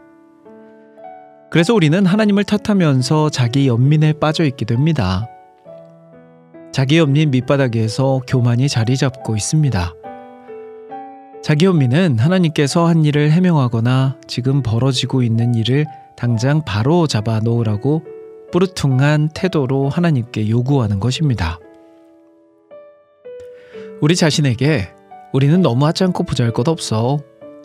그래서 1.50 1.75
우리는 1.75 2.06
하나님을 2.06 2.44
탓하면서 2.44 3.29
자기 3.29 3.68
연민에 3.68 4.14
빠져 4.14 4.44
있게 4.44 4.64
됩니다. 4.64 5.29
자기 6.72 6.96
연민 6.96 7.31
밑바닥에서 7.31 8.22
교만이 8.27 8.70
자리 8.70 8.96
잡고 8.96 9.37
있습니다. 9.37 10.00
자기 11.42 11.64
연민은 11.64 12.18
하나님께서 12.18 12.86
한 12.86 13.04
일을 13.04 13.30
해명하거나 13.30 14.18
지금 14.26 14.62
벌어지고 14.62 15.22
있는 15.22 15.54
일을 15.54 15.86
당장 16.16 16.62
바로 16.64 17.06
잡아 17.06 17.40
놓으라고 17.40 18.04
뿌르퉁한 18.52 19.30
태도로 19.34 19.88
하나님께 19.88 20.50
요구하는 20.50 21.00
것입니다. 21.00 21.58
우리 24.02 24.16
자신에게 24.16 24.90
우리는 25.32 25.62
너무 25.62 25.86
하지 25.86 26.04
않고 26.04 26.24
보잘 26.24 26.52
것 26.52 26.68
없어. 26.68 27.20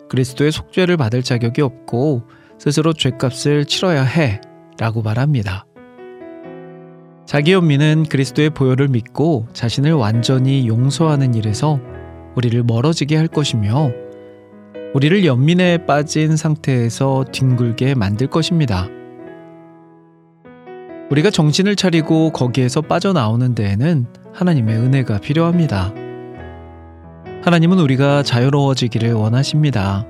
그리스도의 0.08 0.52
속죄를 0.52 0.96
받을 0.96 1.22
자격이 1.22 1.60
없고 1.60 2.22
스스로 2.58 2.92
죄값을 2.92 3.66
치러야 3.66 4.04
해. 4.04 4.40
라고 4.78 5.02
말합니다. 5.02 5.66
자기 7.26 7.52
연민은 7.52 8.04
그리스도의 8.04 8.50
보혈을 8.50 8.88
믿고 8.88 9.48
자신을 9.52 9.92
완전히 9.92 10.68
용서하는 10.68 11.34
일에서 11.34 11.80
우리를 12.36 12.62
멀어지게 12.62 13.16
할 13.16 13.26
것이며 13.26 13.90
우리를 14.94 15.24
연민에 15.24 15.84
빠진 15.86 16.36
상태에서 16.36 17.24
뒹굴게 17.32 17.94
만들 17.94 18.28
것입니다. 18.28 18.88
우리가 21.10 21.30
정신을 21.30 21.76
차리고 21.76 22.30
거기에서 22.30 22.80
빠져나오는 22.80 23.54
데에는 23.54 24.06
하나님의 24.32 24.76
은혜가 24.76 25.18
필요합니다. 25.18 25.92
하나님은 27.42 27.78
우리가 27.78 28.22
자유로워지기를 28.22 29.12
원하십니다. 29.12 30.04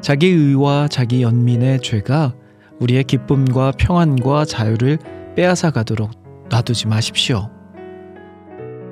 자기 0.00 0.28
의와 0.28 0.88
자기 0.88 1.22
연민의 1.22 1.80
죄가 1.80 2.34
우리의 2.80 3.04
기쁨과 3.04 3.72
평안과 3.78 4.44
자유를 4.44 4.98
빼앗아 5.36 5.70
가도록 5.70 6.10
놔두지 6.50 6.88
마십시오. 6.88 7.53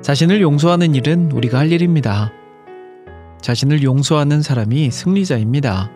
자신을 0.03 0.41
용서하는 0.41 0.95
일은 0.95 1.31
우리가 1.31 1.59
할 1.59 1.71
일입니다. 1.71 2.33
자신을 3.41 3.83
용서하는 3.83 4.41
사람이 4.41 4.91
승리자입니다. 4.91 5.89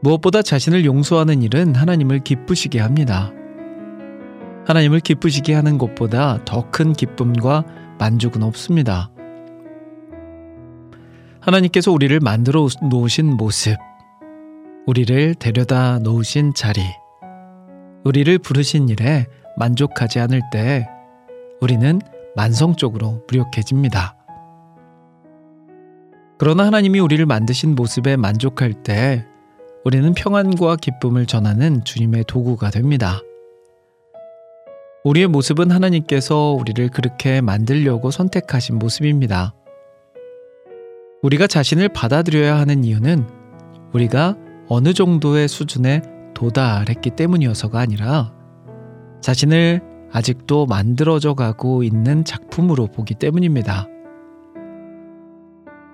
무엇보다 0.00 0.40
자신을 0.40 0.86
용서하는 0.86 1.42
일은 1.42 1.74
하나님을 1.74 2.20
기쁘시게 2.20 2.80
합니다. 2.80 3.32
하나님을 4.66 5.00
기쁘시게 5.00 5.52
하는 5.52 5.76
것보다 5.76 6.42
더 6.46 6.70
큰 6.70 6.94
기쁨과 6.94 7.64
만족은 7.98 8.42
없습니다. 8.42 9.10
하나님께서 11.40 11.92
우리를 11.92 12.18
만들어 12.20 12.66
놓으신 12.90 13.36
모습, 13.36 13.76
우리를 14.86 15.34
데려다 15.34 15.98
놓으신 15.98 16.54
자리, 16.54 16.80
우리를 18.04 18.38
부르신 18.38 18.88
일에 18.88 19.26
만족하지 19.58 20.20
않을 20.20 20.40
때 20.50 20.88
우리는 21.60 22.00
만성적으로 22.36 23.24
무력해집니다. 23.28 24.16
그러나 26.38 26.66
하나님이 26.66 26.98
우리를 27.00 27.24
만드신 27.26 27.74
모습에 27.74 28.16
만족할 28.16 28.82
때 28.82 29.24
우리는 29.84 30.12
평안과 30.14 30.76
기쁨을 30.76 31.26
전하는 31.26 31.84
주님의 31.84 32.24
도구가 32.26 32.70
됩니다. 32.70 33.20
우리의 35.04 35.26
모습은 35.28 35.70
하나님께서 35.70 36.56
우리를 36.58 36.88
그렇게 36.88 37.40
만들려고 37.42 38.10
선택하신 38.10 38.78
모습입니다. 38.78 39.54
우리가 41.22 41.46
자신을 41.46 41.90
받아들여야 41.90 42.56
하는 42.56 42.84
이유는 42.84 43.26
우리가 43.92 44.36
어느 44.68 44.92
정도의 44.94 45.48
수준에 45.48 46.02
도달했기 46.34 47.10
때문이어서가 47.10 47.78
아니라 47.78 48.32
자신을 49.20 49.93
아직도 50.14 50.66
만들어져 50.66 51.34
가고 51.34 51.82
있는 51.82 52.24
작품으로 52.24 52.86
보기 52.86 53.14
때문입니다. 53.14 53.88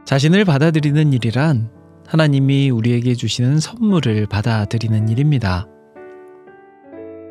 자신을 0.05 0.45
받아들이는 0.45 1.15
일이란 1.15 1.71
하나님이 2.07 2.69
우리에게 2.69 3.15
주시는 3.15 3.61
선물을 3.61 4.27
받아들이는 4.27 5.09
일입니다. 5.09 5.67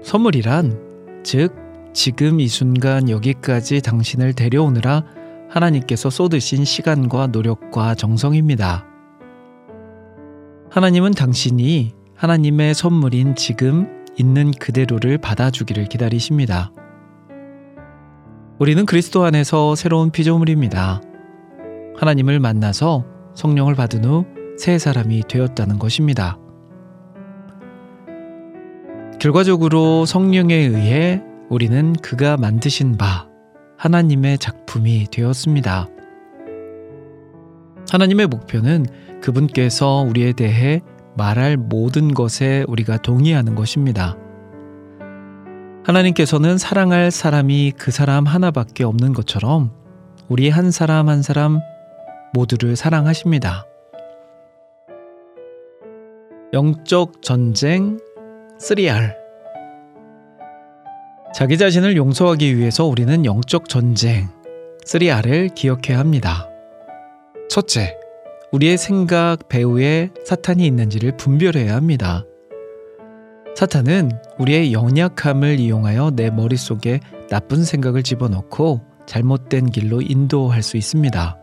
선물이란 0.02 1.22
즉 1.24 1.54
지금 1.94 2.40
이 2.40 2.48
순간 2.48 3.08
여기까지 3.08 3.82
당신을 3.82 4.34
데려오느라 4.34 5.04
하나님께서 5.48 6.10
쏟으신 6.10 6.66
시간과 6.66 7.28
노력과 7.28 7.94
정성입니다. 7.94 8.88
하나님은 10.72 11.12
당신이 11.12 11.94
하나님의 12.16 12.74
선물인 12.74 13.36
지금 13.36 14.06
있는 14.18 14.50
그대로를 14.52 15.20
받아주기를 15.20 15.86
기다리십니다. 15.86 16.72
우리는 18.60 18.86
그리스도 18.86 19.24
안에서 19.24 19.76
새로운 19.76 20.12
피조물입니다. 20.12 21.02
하나님을 21.98 22.40
만나서 22.40 23.06
성령을 23.36 23.76
받은 23.76 24.06
후 24.06 24.40
새 24.60 24.78
사람이 24.78 25.24
되었다는 25.30 25.80
것입니다. 25.80 26.38
결과적으로 29.22 30.06
성령에 30.06 30.54
의해 30.54 31.22
우리는 31.48 31.94
그가 31.94 32.36
만드신 32.36 32.98
바 32.98 33.30
하나님의 33.78 34.38
작품이 34.38 35.08
되었습니다. 35.12 35.88
하나님의 37.90 38.28
목표는 38.28 38.86
그분께서 39.22 40.06
우리에 40.08 40.34
대해 40.34 40.82
말할 41.16 41.56
모든 41.56 42.14
것에 42.14 42.66
우리가 42.68 42.98
동의하는 42.98 43.56
것입니다. 43.56 44.18
하나님께서는 45.84 46.58
사랑할 46.58 47.10
사람이 47.10 47.74
그 47.78 47.92
사람 47.92 48.26
하나밖에 48.26 48.84
없는 48.84 49.14
것처럼 49.14 49.72
우리 50.28 50.50
한 50.50 50.72
사람 50.72 51.10
한 51.10 51.22
사람 51.22 51.62
모두를 52.34 52.76
사랑하십니다. 52.76 53.66
영적 56.54 57.22
전쟁 57.22 58.00
3R 58.60 59.16
자기 61.34 61.58
자신을 61.58 61.96
용서하기 61.96 62.58
위해서 62.58 62.86
우리는 62.86 63.24
영적 63.26 63.70
전쟁 63.70 64.28
3R을 64.86 65.54
기억해야 65.54 66.00
합니다. 66.00 66.50
첫째, 67.50 67.96
우리의 68.52 68.78
생각 68.78 69.48
배후에 69.48 70.10
사탄이 70.26 70.66
있는지를 70.66 71.18
분별해야 71.18 71.76
합니다. 71.76 72.26
사탄은 73.60 74.14
우리의 74.38 74.72
연약함을 74.72 75.60
이용하여 75.60 76.12
내 76.12 76.30
머릿속에 76.30 77.02
나쁜 77.30 77.66
생각을 77.66 78.04
집어넣고 78.04 78.80
잘못된 79.06 79.72
길로 79.72 80.00
인도할 80.00 80.64
수 80.64 80.78
있습니다. 80.78 81.38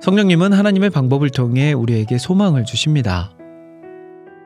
성령님은 0.00 0.52
하나님의 0.52 0.90
방법을 0.90 1.30
통해 1.30 1.72
우리에게 1.72 2.18
소망을 2.18 2.64
주십니다. 2.64 3.30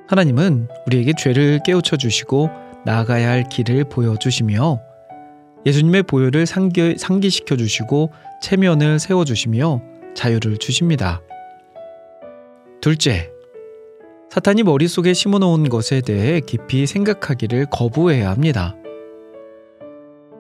하나님은 0.07 0.69
우리에게 0.87 1.15
죄를 1.17 1.61
깨우쳐 1.65 1.97
주시고 1.97 2.51
나아가야 2.85 3.31
할 3.31 3.45
길을 3.45 3.85
보여주시며 3.85 4.79
예수님의 5.65 6.03
보혈을 6.03 6.45
상기, 6.45 6.97
상기시켜 6.99 7.57
주시고 7.57 8.13
체면을 8.43 8.99
세워 8.99 9.25
주시며 9.25 9.81
자유를 10.15 10.59
주십니다. 10.59 11.23
둘째, 12.83 13.31
사탄이 14.31 14.65
머릿속에 14.65 15.13
심어놓은 15.13 15.69
것에 15.69 16.01
대해 16.01 16.41
깊이 16.41 16.87
생각하기를 16.87 17.67
거부해야 17.71 18.31
합니다. 18.31 18.75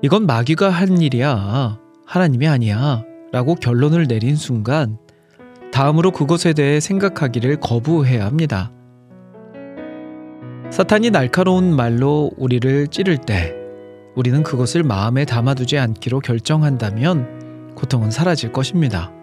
이건 0.02 0.26
마귀가 0.26 0.68
한 0.68 1.00
일이야. 1.00 1.78
하나님이 2.04 2.46
아니야. 2.46 3.04
라고 3.32 3.54
결론을 3.54 4.06
내린 4.06 4.36
순간 4.36 4.98
다음으로 5.72 6.10
그것에 6.10 6.52
대해 6.52 6.80
생각하기를 6.80 7.60
거부해야 7.60 8.24
합니다. 8.24 8.72
사탄이 10.70 11.10
날카로운 11.10 11.74
말로 11.74 12.30
우리를 12.36 12.88
찌를 12.88 13.18
때 13.18 13.54
우리는 14.14 14.42
그것을 14.42 14.82
마음에 14.82 15.24
담아두지 15.24 15.78
않기로 15.78 16.20
결정한다면 16.20 17.74
고통은 17.74 18.10
사라질 18.10 18.52
것입니다. 18.52 19.15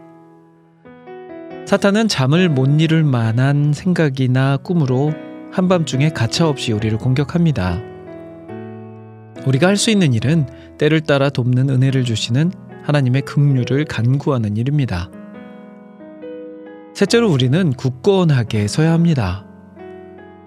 사탄은 1.66 2.08
잠을 2.10 2.50
못 2.50 2.68
이룰 2.82 3.04
만한 3.04 3.72
생각이나 3.74 4.58
꿈으로 4.58 5.14
한밤중에 5.52 6.10
가차없이 6.10 6.72
우리를 6.74 6.98
공격합니다. 6.98 7.82
우리가 9.48 9.68
할 9.68 9.78
수 9.78 9.90
있는 9.90 10.14
일은 10.14 10.46
때를 10.78 11.02
따라 11.02 11.30
돕는 11.30 11.70
은혜를 11.70 12.04
주시는 12.04 12.52
하나님의 12.84 13.24
긍휼을 13.24 13.86
간구하는 13.86 14.58
일입니다. 14.58 15.10
셋째로 16.94 17.32
우리는 17.32 17.72
굳건하게 17.72 18.68
서야 18.68 18.92
합니다. 18.92 19.46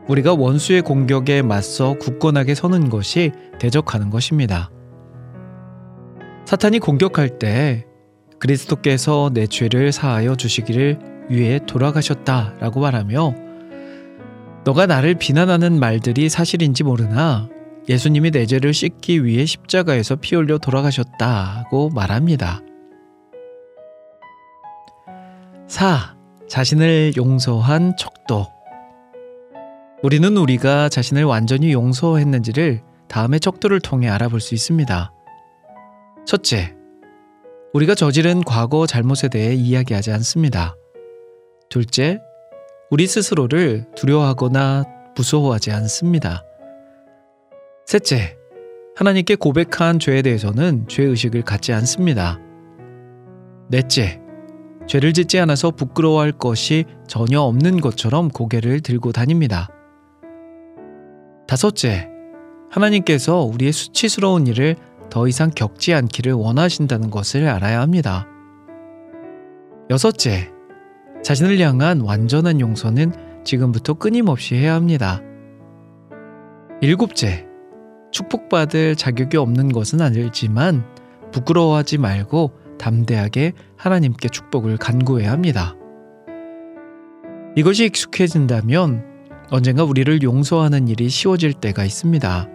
우리가 0.08 0.34
원수의 0.34 0.82
공격에 0.82 1.42
맞서 1.42 1.94
굳건하게 1.98 2.54
서는 2.54 2.90
것이 2.90 3.32
대적하는 3.58 4.10
것입니다. 4.10 4.70
사탄이 6.44 6.78
공격할 6.78 7.38
때 7.38 7.86
그리스도께서 8.38 9.30
내 9.32 9.46
죄를 9.46 9.92
사하여 9.92 10.34
주시기를 10.34 11.26
위해 11.28 11.58
돌아가셨다라고 11.66 12.80
말하며 12.80 13.34
너가 14.64 14.86
나를 14.86 15.14
비난하는 15.14 15.78
말들이 15.78 16.28
사실인지 16.28 16.84
모르나 16.84 17.48
예수님이 17.88 18.32
내 18.32 18.46
죄를 18.46 18.74
씻기 18.74 19.24
위해 19.24 19.46
십자가에서 19.46 20.16
피 20.16 20.34
흘려 20.34 20.58
돌아가셨다고 20.58 21.90
말합니다. 21.90 22.60
4. 25.68 26.16
자신을 26.48 27.12
용서한 27.16 27.96
척도 27.96 28.46
우리는 30.02 30.36
우리가 30.36 30.88
자신을 30.88 31.24
완전히 31.24 31.72
용서했는지를 31.72 32.82
다음의 33.08 33.40
척도를 33.40 33.80
통해 33.80 34.08
알아볼 34.08 34.40
수 34.40 34.54
있습니다. 34.54 35.12
첫째, 36.24 36.75
우리가 37.76 37.94
저지른 37.94 38.42
과거 38.42 38.86
잘못에 38.86 39.28
대해 39.30 39.52
이야기하지 39.52 40.10
않습니다. 40.12 40.76
둘째, 41.68 42.20
우리 42.90 43.06
스스로를 43.06 43.84
두려워하거나 43.94 44.84
무서워하지 45.14 45.72
않습니다. 45.72 46.42
셋째, 47.84 48.38
하나님께 48.96 49.34
고백한 49.36 49.98
죄에 49.98 50.22
대해서는 50.22 50.88
죄의식을 50.88 51.42
갖지 51.42 51.74
않습니다. 51.74 52.40
넷째, 53.68 54.22
죄를 54.86 55.12
짓지 55.12 55.38
않아서 55.40 55.70
부끄러워할 55.70 56.32
것이 56.32 56.86
전혀 57.06 57.42
없는 57.42 57.82
것처럼 57.82 58.30
고개를 58.30 58.80
들고 58.80 59.12
다닙니다. 59.12 59.68
다섯째, 61.46 62.08
하나님께서 62.70 63.42
우리의 63.42 63.72
수치스러운 63.72 64.46
일을 64.46 64.76
더 65.16 65.26
이상 65.26 65.50
겪지 65.50 65.94
않기를 65.94 66.34
원하신다는 66.34 67.08
것을 67.08 67.48
알아야 67.48 67.80
합니다. 67.80 68.26
여섯째, 69.88 70.50
자신을 71.22 71.58
향한 71.58 72.02
완전한 72.02 72.60
용서는 72.60 73.14
지금부터 73.42 73.94
끊임없이 73.94 74.56
해야 74.56 74.74
합니다. 74.74 75.22
일곱째, 76.82 77.46
축복받을 78.12 78.94
자격이 78.94 79.38
없는 79.38 79.72
것은 79.72 80.02
아니지만 80.02 80.84
부끄러워하지 81.32 81.96
말고 81.96 82.52
담대하게 82.78 83.54
하나님께 83.78 84.28
축복을 84.28 84.76
간구해야 84.76 85.32
합니다. 85.32 85.76
이것이 87.56 87.86
익숙해진다면 87.86 89.02
언젠가 89.48 89.82
우리를 89.82 90.20
용서하는 90.20 90.88
일이 90.88 91.08
쉬워질 91.08 91.54
때가 91.54 91.86
있습니다. 91.86 92.50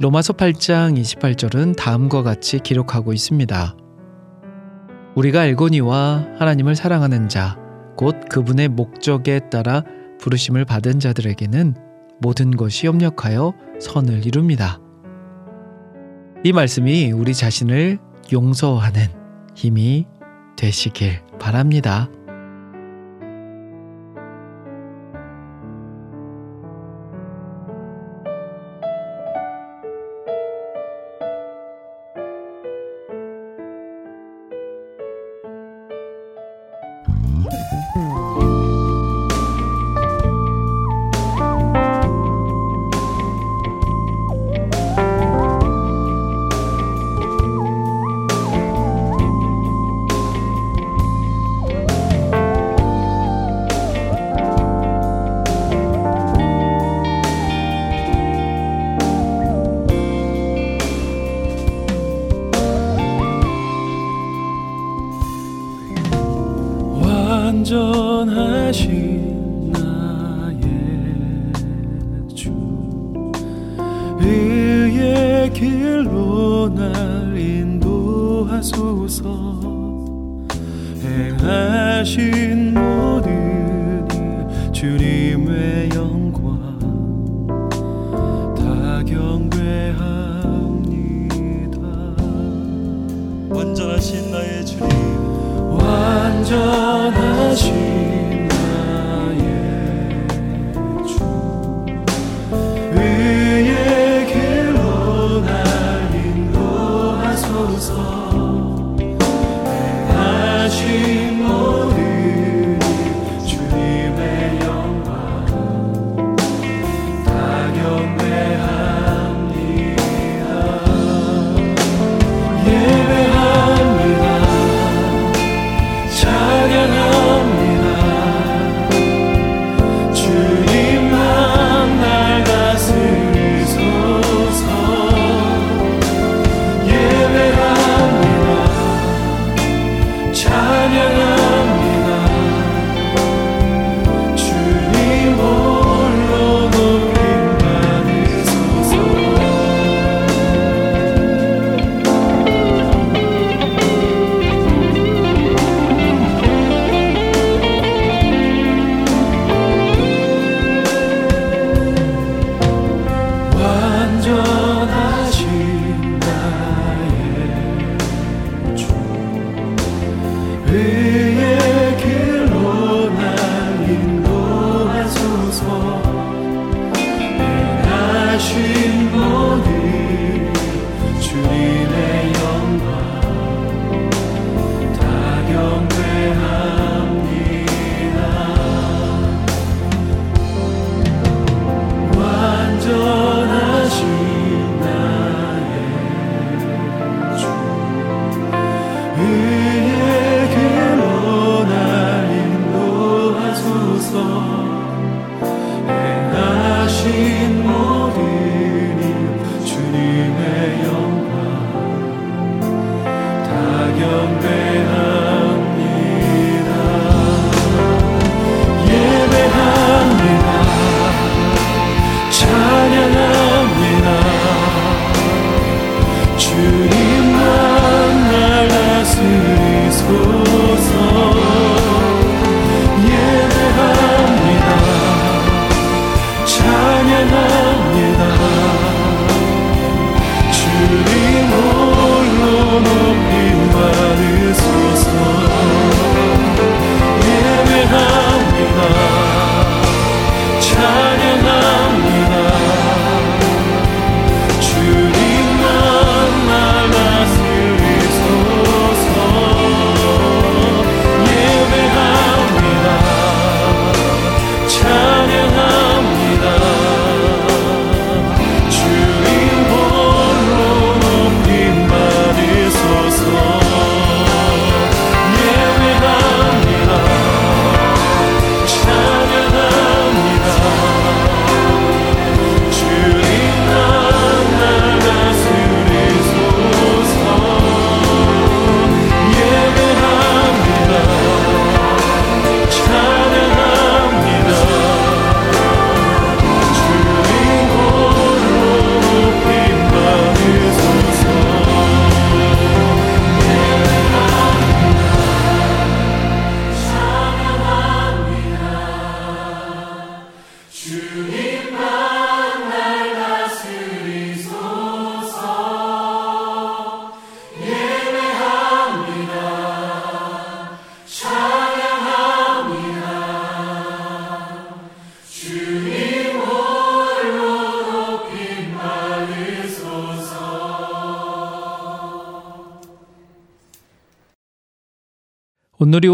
로마서 0.00 0.32
8장 0.32 0.98
28절은 0.98 1.76
다음과 1.76 2.22
같이 2.22 2.58
기록하고 2.58 3.12
있습니다. 3.12 3.76
우리가 5.14 5.42
알거니와 5.42 6.26
하나님을 6.38 6.74
사랑하는 6.74 7.28
자, 7.28 7.58
곧 7.98 8.16
그분의 8.30 8.68
목적에 8.68 9.50
따라 9.50 9.84
부르심을 10.18 10.64
받은 10.64 11.00
자들에게는 11.00 11.74
모든 12.18 12.50
것이 12.52 12.86
협력하여 12.86 13.52
선을 13.78 14.24
이룹니다. 14.24 14.80
이 16.44 16.54
말씀이 16.54 17.12
우리 17.12 17.34
자신을 17.34 17.98
용서하는 18.32 19.02
힘이 19.54 20.06
되시길 20.56 21.20
바랍니다. 21.38 22.08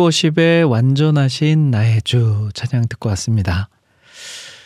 스튜어십의 0.06 0.64
완전하신 0.64 1.70
나의 1.70 2.02
주 2.02 2.48
찬양 2.54 2.88
듣고 2.88 3.08
왔습니다. 3.10 3.68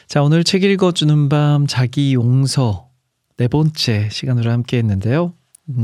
자, 0.07 0.23
오늘 0.23 0.45
책 0.45 0.65
읽어주는 0.65 1.29
밤 1.29 1.67
자기 1.67 2.15
용서 2.15 2.89
네 3.37 3.49
번째 3.49 4.09
시간으로 4.11 4.51
함께 4.51 4.79
했는데요. 4.79 5.35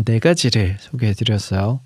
네 0.05 0.19
가지를 0.19 0.77
소개해 0.81 1.15
드렸어요. 1.15 1.81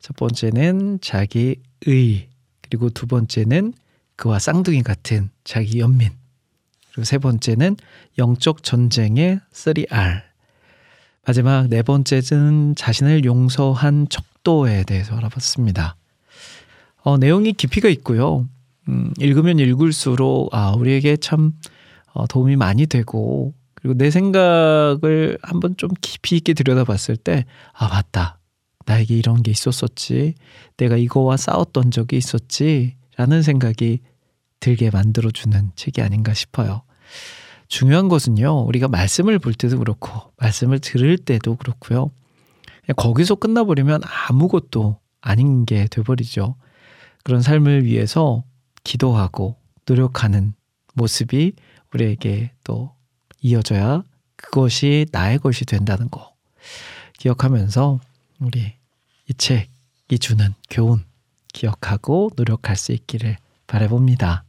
첫 0.00 0.16
번째는 0.16 0.98
자기 1.00 1.56
의, 1.86 2.28
그리고 2.62 2.90
두 2.90 3.06
번째는 3.06 3.74
그와 4.16 4.38
쌍둥이 4.38 4.82
같은 4.82 5.30
자기 5.44 5.80
연민, 5.80 6.10
그리고 6.90 7.04
세 7.04 7.18
번째는 7.18 7.76
영적 8.18 8.62
전쟁의 8.62 9.40
3R, 9.52 10.22
마지막 11.26 11.68
네 11.68 11.82
번째는 11.82 12.74
자신을 12.76 13.24
용서한 13.24 14.08
척도에 14.08 14.84
대해서 14.84 15.16
알아봤습니다. 15.16 15.96
어, 17.04 17.18
내용이 17.18 17.52
깊이가 17.52 17.88
있고요. 17.88 18.46
음, 18.88 19.12
읽으면 19.18 19.58
읽을수록 19.58 20.54
아 20.54 20.72
우리에게 20.72 21.16
참 21.16 21.52
어, 22.12 22.26
도움이 22.26 22.56
많이 22.56 22.86
되고 22.86 23.54
그리고 23.74 23.94
내 23.96 24.10
생각을 24.10 25.38
한번 25.42 25.76
좀 25.76 25.90
깊이 26.00 26.36
있게 26.36 26.54
들여다봤을 26.54 27.16
때 27.16 27.44
아 27.72 27.88
맞다 27.88 28.38
나에게 28.86 29.16
이런 29.16 29.42
게 29.42 29.50
있었었지 29.50 30.34
내가 30.76 30.96
이거와 30.96 31.36
싸웠던 31.36 31.90
적이 31.92 32.16
있었지라는 32.16 33.42
생각이 33.42 34.00
들게 34.60 34.90
만들어주는 34.90 35.72
책이 35.76 36.02
아닌가 36.02 36.34
싶어요. 36.34 36.82
중요한 37.68 38.08
것은요 38.08 38.64
우리가 38.66 38.88
말씀을 38.88 39.38
볼 39.38 39.54
때도 39.54 39.78
그렇고 39.78 40.32
말씀을 40.38 40.78
들을 40.78 41.16
때도 41.16 41.56
그렇고요 41.56 42.10
거기서 42.96 43.36
끝나버리면 43.36 44.02
아무것도 44.28 44.98
아닌 45.20 45.64
게 45.64 45.86
돼버리죠. 45.88 46.56
그런 47.22 47.42
삶을 47.42 47.84
위해서 47.84 48.44
기도하고 48.84 49.56
노력하는 49.86 50.54
모습이 50.94 51.52
우리에게 51.94 52.52
또 52.64 52.94
이어져야 53.40 54.02
그것이 54.36 55.06
나의 55.12 55.38
것이 55.38 55.64
된다는 55.64 56.08
거 56.08 56.34
기억하면서 57.18 58.00
우리 58.40 58.74
이 59.28 59.34
책이 59.34 60.18
주는 60.20 60.54
교훈 60.70 61.04
기억하고 61.52 62.30
노력할 62.36 62.76
수 62.76 62.92
있기를 62.92 63.36
바라봅니다. 63.66 64.44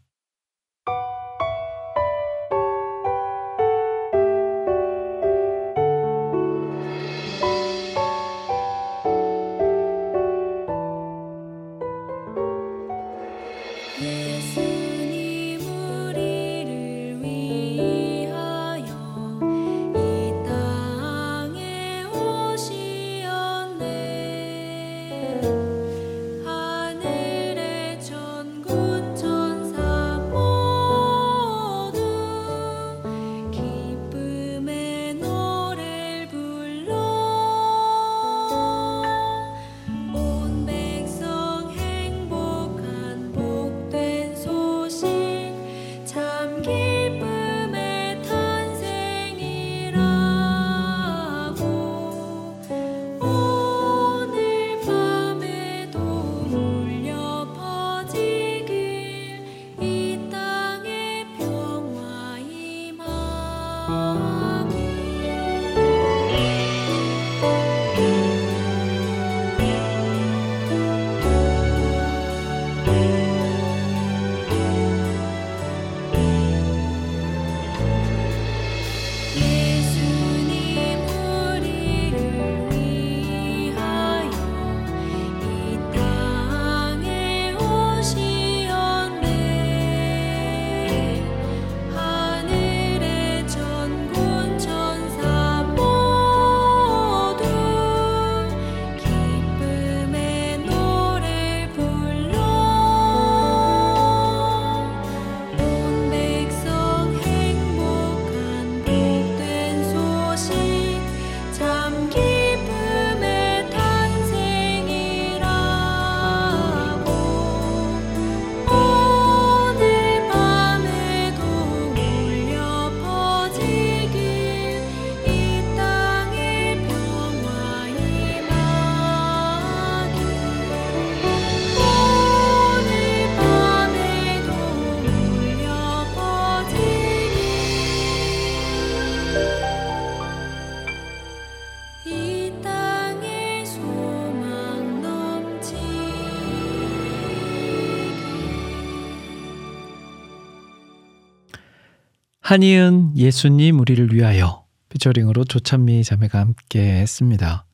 한이은 152.53 153.17
예수님 153.17 153.79
우리를 153.79 154.13
위하여 154.13 154.63
피처링으로 154.89 155.43
조찬미 155.43 156.03
자매가 156.03 156.39
함께 156.39 156.81
했습니다. 156.99 157.65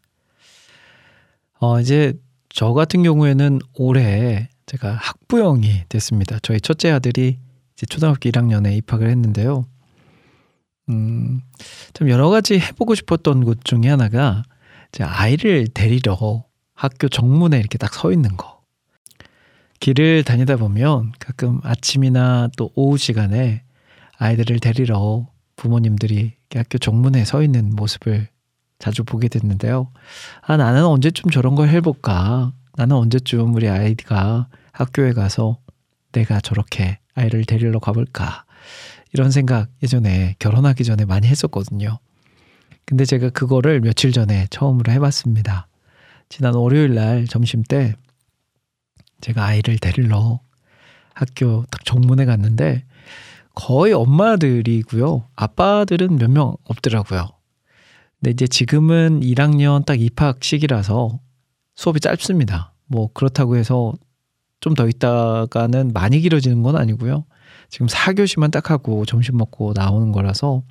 어, 1.60 1.82
이제 1.82 2.14
저 2.48 2.72
같은 2.72 3.04
경우에는 3.04 3.60
올해 3.74 4.48
제가 4.68 4.94
학부형이 4.94 5.84
됐습니다. 5.90 6.40
저희 6.42 6.62
첫째 6.62 6.92
아들이 6.92 7.40
이제 7.74 7.86
초등학교 7.88 8.30
1학년에 8.30 8.78
입학을 8.78 9.10
했는데요. 9.10 9.66
음, 10.88 11.42
참 11.92 12.10
여러 12.10 12.30
가지 12.30 12.58
해보고 12.58 12.96
싶었던 12.96 13.44
것 13.44 13.66
중에 13.66 13.90
하나가 13.90 14.44
제 14.94 15.04
아이를 15.04 15.68
데리러 15.74 16.46
학교 16.74 17.10
정문에 17.10 17.60
이렇게 17.60 17.78
딱 17.78 17.96
서 17.96 18.14
있는 18.14 18.38
거. 18.38 18.62
길을 19.82 20.24
다니다 20.24 20.56
보면 20.56 21.12
가끔 21.20 21.60
아침이나 21.64 22.48
또 22.56 22.72
오후 22.76 22.98
시간에 22.98 23.64
아이들을 24.20 24.60
데리러 24.60 25.28
부모님들이 25.56 26.34
학교 26.54 26.78
정문에 26.78 27.26
서 27.26 27.42
있는 27.42 27.76
모습을 27.76 28.28
자주 28.78 29.04
보게 29.04 29.28
됐는데요. 29.28 29.92
아, 30.42 30.58
나는 30.58 30.86
언제쯤 30.86 31.32
저런 31.32 31.56
걸 31.56 31.70
해볼까? 31.70 32.54
나는 32.76 32.96
언제쯤 32.96 33.54
우리 33.56 33.68
아이가 33.68 34.48
학교에 34.72 35.14
가서 35.14 35.58
내가 36.12 36.40
저렇게 36.40 37.00
아이를 37.16 37.46
데리러 37.46 37.80
가볼까? 37.80 38.46
이런 39.14 39.32
생각 39.32 39.70
예전에 39.84 40.36
결혼하기 40.40 40.84
전에 40.84 41.06
많이 41.06 41.28
했었거든요. 41.28 42.00
근데 42.86 43.06
제가 43.06 43.30
그거를 43.30 43.82
며칠 43.82 44.12
전에 44.12 44.48
처음으로 44.50 44.92
해봤습니다. 44.94 45.68
지난 46.28 46.56
월요일 46.56 46.94
날 46.94 47.26
점심 47.26 47.64
때 47.64 47.96
제가 49.22 49.46
아이를 49.46 49.78
데리러 49.78 50.40
학교 51.14 51.66
딱 51.70 51.84
정문에 51.86 52.26
갔는데 52.26 52.86
거의 53.56 53.94
엄마들이고요. 53.94 55.26
아빠들은 55.36 56.18
몇 56.18 56.30
명 56.32 56.56
없더라고요. 56.66 57.28
근데 58.20 58.32
이제 58.32 58.48
지금은 58.48 59.22
1학년 59.22 59.86
딱 59.86 60.00
입학 60.00 60.44
시기라서 60.44 61.20
수업이 61.76 62.00
짧습니다. 62.00 62.74
뭐 62.88 63.10
그렇다고 63.14 63.56
해서 63.58 63.94
좀 64.62 64.76
더 64.76 64.88
있다가는 64.90 65.92
많이 65.94 66.20
길어지는 66.20 66.64
건 66.64 66.76
아니고요. 66.76 67.26
지금 67.70 67.88
4교시만 67.88 68.52
딱 68.52 68.72
하고 68.72 69.06
점심 69.06 69.38
먹고 69.38 69.72
나오는 69.74 70.12
거라서 70.12 70.64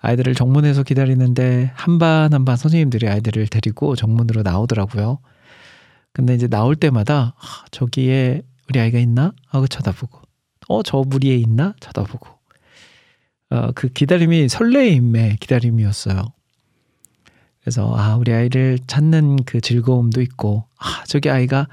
아이들을 0.00 0.34
정문에서 0.34 0.82
기다리는데 0.84 1.72
한 1.74 1.98
반 1.98 2.32
한 2.32 2.44
반 2.44 2.56
선생님들이 2.56 3.08
아이들을 3.08 3.46
데리고 3.48 3.96
정문으로 3.96 4.42
나오더라고요. 4.42 5.18
근데 6.12 6.34
이제 6.34 6.46
나올 6.46 6.76
때마다 6.76 7.34
저기에 7.72 8.42
우리 8.68 8.78
아이가 8.80 8.98
있나 9.00 9.32
하고 9.48 9.66
쳐다보고 9.66 10.20
어, 10.68 10.82
저 10.82 10.98
무리에 11.06 11.36
있나? 11.36 11.74
쳐다보고. 11.80 12.28
어, 13.50 13.70
그 13.74 13.88
기다림이 13.88 14.48
설레임의 14.48 15.36
기다림이었어요. 15.36 16.24
그래서, 17.60 17.94
아, 17.96 18.16
우리 18.16 18.32
아이를 18.32 18.78
찾는 18.86 19.44
그 19.44 19.60
즐거움도 19.60 20.20
있고, 20.22 20.64
아, 20.78 21.04
저기 21.06 21.30
아이가 21.30 21.66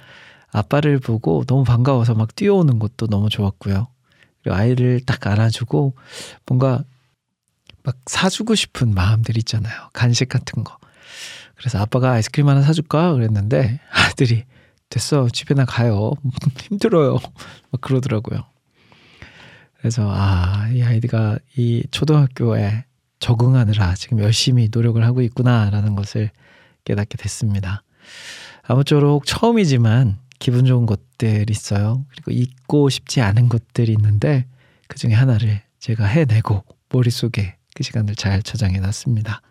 아빠를 0.51 0.99
보고 0.99 1.43
너무 1.45 1.63
반가워서 1.63 2.13
막 2.15 2.35
뛰어오는 2.35 2.79
것도 2.79 3.07
너무 3.07 3.29
좋았고요. 3.29 3.87
그리고 4.43 4.55
아이를 4.55 5.01
딱 5.05 5.25
안아주고 5.25 5.95
뭔가 6.45 6.83
막 7.83 7.97
사주고 8.05 8.55
싶은 8.55 8.93
마음들 8.93 9.37
있잖아요. 9.37 9.89
간식 9.93 10.29
같은 10.29 10.63
거. 10.63 10.77
그래서 11.55 11.79
아빠가 11.79 12.11
아이스크림 12.11 12.47
하나 12.47 12.61
사줄까? 12.61 13.13
그랬는데 13.13 13.79
아들이 13.91 14.45
됐어. 14.89 15.29
집에나 15.29 15.65
가요. 15.65 16.11
힘들어요. 16.69 17.13
막 17.71 17.81
그러더라고요. 17.81 18.43
그래서 19.81 20.07
아, 20.13 20.69
이 20.71 20.83
아이가 20.83 21.39
이 21.57 21.83
초등학교에 21.89 22.85
적응하느라 23.19 23.95
지금 23.95 24.19
열심히 24.19 24.69
노력을 24.71 25.03
하고 25.03 25.21
있구나라는 25.21 25.95
것을 25.95 26.29
깨닫게 26.85 27.17
됐습니다. 27.17 27.83
아무쪼록 28.63 29.25
처음이지만 29.25 30.19
기분 30.37 30.65
좋은 30.65 30.85
것들이 30.85 31.45
있어요. 31.49 32.05
그리고 32.09 32.31
잊고 32.31 32.89
싶지 32.89 33.21
않은 33.21 33.49
것들이 33.49 33.91
있는데 33.93 34.45
그 34.87 34.97
중에 34.97 35.13
하나를 35.13 35.61
제가 35.79 36.05
해내고 36.05 36.63
머릿속에 36.89 37.55
그 37.73 37.83
시간을 37.83 38.15
잘 38.15 38.43
저장해 38.43 38.79
놨습니다. 38.79 39.41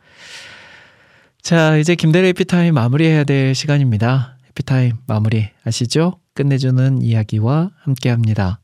자, 1.42 1.76
이제 1.76 1.94
김대리 1.96 2.28
해피타임 2.28 2.74
마무리해야 2.74 3.24
될 3.24 3.54
시간입니다. 3.54 4.36
해피타임 4.48 4.96
마무리 5.06 5.48
아시죠? 5.64 6.20
끝내주는 6.34 7.02
이야기와 7.02 7.70
함께 7.82 8.10
합니다. 8.10 8.60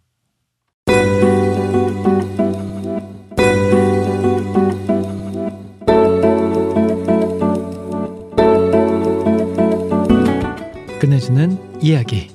끝내주는 11.26 11.58
이야기. 11.82 12.28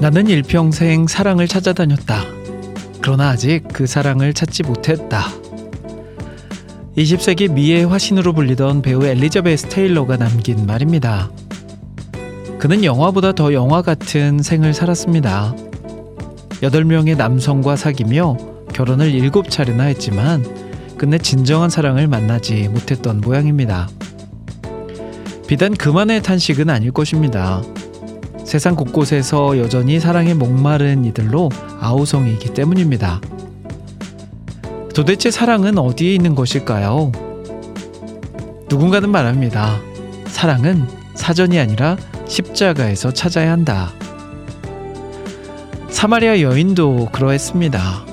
나는 0.00 0.26
일평생 0.26 1.06
사랑을 1.06 1.46
찾아다녔다. 1.46 2.24
그러나 3.00 3.30
아직 3.30 3.62
그 3.72 3.86
사랑을 3.86 4.34
찾지 4.34 4.64
못했다. 4.64 5.26
20세기 6.96 7.50
미의 7.52 7.86
화신으로 7.86 8.32
불리던 8.32 8.82
배우 8.82 9.04
엘리자베스 9.04 9.68
테일러가 9.68 10.16
남긴 10.16 10.66
말입니다. 10.66 11.30
그는 12.58 12.84
영화보다 12.84 13.32
더 13.32 13.52
영화 13.52 13.82
같은 13.82 14.42
생을 14.42 14.74
살았습니다. 14.74 15.54
8명의 16.60 17.16
남성과 17.16 17.76
사귀며 17.76 18.51
결혼을 18.72 19.12
7차례나 19.12 19.82
했지만 19.88 20.44
끝내 20.96 21.18
진정한 21.18 21.70
사랑을 21.70 22.06
만나지 22.06 22.68
못했던 22.68 23.20
모양입니다. 23.20 23.88
비단 25.46 25.74
그만의 25.74 26.22
탄식은 26.22 26.70
아닐 26.70 26.92
것입니다. 26.92 27.62
세상 28.44 28.76
곳곳에서 28.76 29.58
여전히 29.58 30.00
사랑에 30.00 30.34
목마른 30.34 31.04
이들로 31.04 31.50
아우성이기 31.80 32.54
때문입니다. 32.54 33.20
도대체 34.94 35.30
사랑은 35.30 35.78
어디에 35.78 36.14
있는 36.14 36.34
것일까요? 36.34 37.12
누군가는 38.68 39.08
말합니다. 39.08 39.80
사랑은 40.26 40.86
사전이 41.14 41.58
아니라 41.58 41.96
십자가에서 42.26 43.12
찾아야 43.12 43.52
한다. 43.52 43.92
사마리아 45.88 46.40
여인도 46.40 47.08
그러했습니다. 47.12 48.11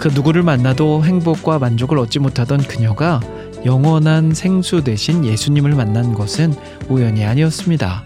그 0.00 0.08
누구를 0.08 0.42
만나도 0.42 1.04
행복과 1.04 1.58
만족을 1.58 1.98
얻지 1.98 2.20
못하던 2.20 2.58
그녀가 2.58 3.20
영원한 3.66 4.32
생수 4.32 4.82
대신 4.82 5.26
예수님을 5.26 5.74
만난 5.74 6.14
것은 6.14 6.54
우연이 6.88 7.22
아니었습니다. 7.26 8.02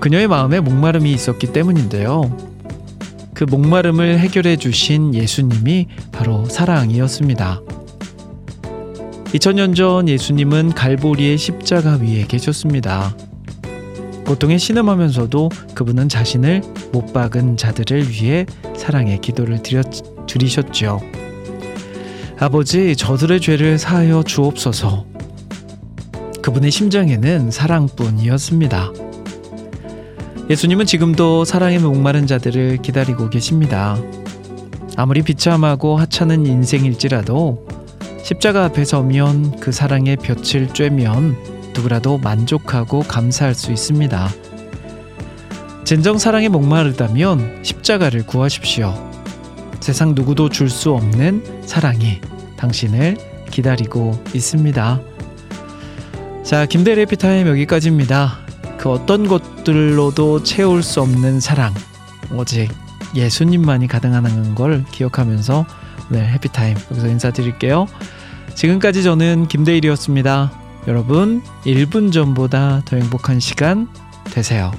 그녀의 0.00 0.26
마음에 0.26 0.58
목마름이 0.58 1.12
있었기 1.12 1.52
때문인데요. 1.52 2.36
그 3.34 3.44
목마름을 3.44 4.18
해결해 4.18 4.56
주신 4.56 5.14
예수님이 5.14 5.86
바로 6.10 6.44
사랑이었습니다. 6.46 7.60
2000년 9.26 9.76
전 9.76 10.08
예수님은 10.08 10.70
갈보리의 10.70 11.38
십자가 11.38 11.98
위에 12.02 12.26
계셨습니다. 12.26 13.16
고통에 14.26 14.58
신음하면서도 14.58 15.50
그분은 15.74 16.08
자신을 16.08 16.62
못 16.92 17.12
박은 17.12 17.56
자들을 17.56 18.10
위해 18.10 18.44
사랑의 18.76 19.20
기도를 19.20 19.62
드렸, 19.62 20.11
드리셨죠. 20.32 21.00
아버지, 22.38 22.96
저들의 22.96 23.40
죄를 23.40 23.78
사하여 23.78 24.22
주옵소서. 24.22 25.04
그분의 26.40 26.70
심장에는 26.70 27.50
사랑뿐이었습니다. 27.50 28.92
예수님은 30.50 30.86
지금도 30.86 31.44
사랑에 31.44 31.78
목마른 31.78 32.26
자들을 32.26 32.78
기다리고 32.78 33.30
계십니다. 33.30 33.96
아무리 34.96 35.22
비참하고 35.22 35.96
하찮은 35.98 36.46
인생일지라도 36.46 37.66
십자가 38.24 38.64
앞에 38.64 38.84
서면 38.84 39.60
그 39.60 39.70
사랑의 39.70 40.16
볕을 40.16 40.68
쬐면 40.68 41.74
누구라도 41.74 42.18
만족하고 42.18 43.00
감사할 43.00 43.54
수 43.54 43.70
있습니다. 43.70 44.28
진정 45.84 46.18
사랑에 46.18 46.48
목마르다면 46.48 47.60
십자가를 47.62 48.26
구하십시오. 48.26 49.11
세상 49.82 50.14
누구도 50.14 50.48
줄 50.48 50.70
수 50.70 50.92
없는 50.92 51.62
사랑이 51.66 52.20
당신을 52.56 53.16
기다리고 53.50 54.22
있습니다. 54.32 55.00
자, 56.44 56.66
김대리 56.66 57.04
피타임 57.04 57.48
여기까지입니다. 57.48 58.38
그 58.78 58.90
어떤 58.90 59.26
것들로도 59.26 60.44
채울 60.44 60.82
수 60.84 61.00
없는 61.02 61.40
사랑. 61.40 61.74
오직 62.32 62.70
예수님만이 63.14 63.88
가능하는 63.88 64.54
걸 64.54 64.84
기억하면서 64.92 65.66
오늘 66.10 66.28
해피타임 66.28 66.76
여기서 66.92 67.08
인사드릴게요. 67.08 67.86
지금까지 68.54 69.02
저는 69.02 69.48
김대일이었습니다. 69.48 70.52
여러분, 70.86 71.42
1분 71.66 72.12
전보다 72.12 72.82
더 72.84 72.96
행복한 72.96 73.40
시간 73.40 73.88
되세요. 74.30 74.72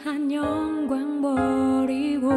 귀한 0.00 0.32
영광 0.32 1.20
버리고 1.20 2.30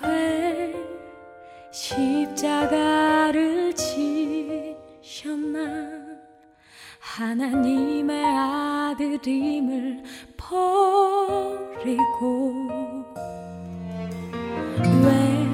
왜 0.00 0.72
십자가를 1.72 3.74
지셨나? 5.04 5.58
하나님의 7.00 8.24
아들임을 8.24 10.04
버리고 10.36 11.88
왜 15.02 15.44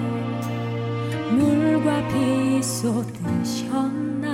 물과 1.33 2.09
비 2.09 2.63
쏟으셨나 2.63 4.34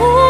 이 0.00 0.29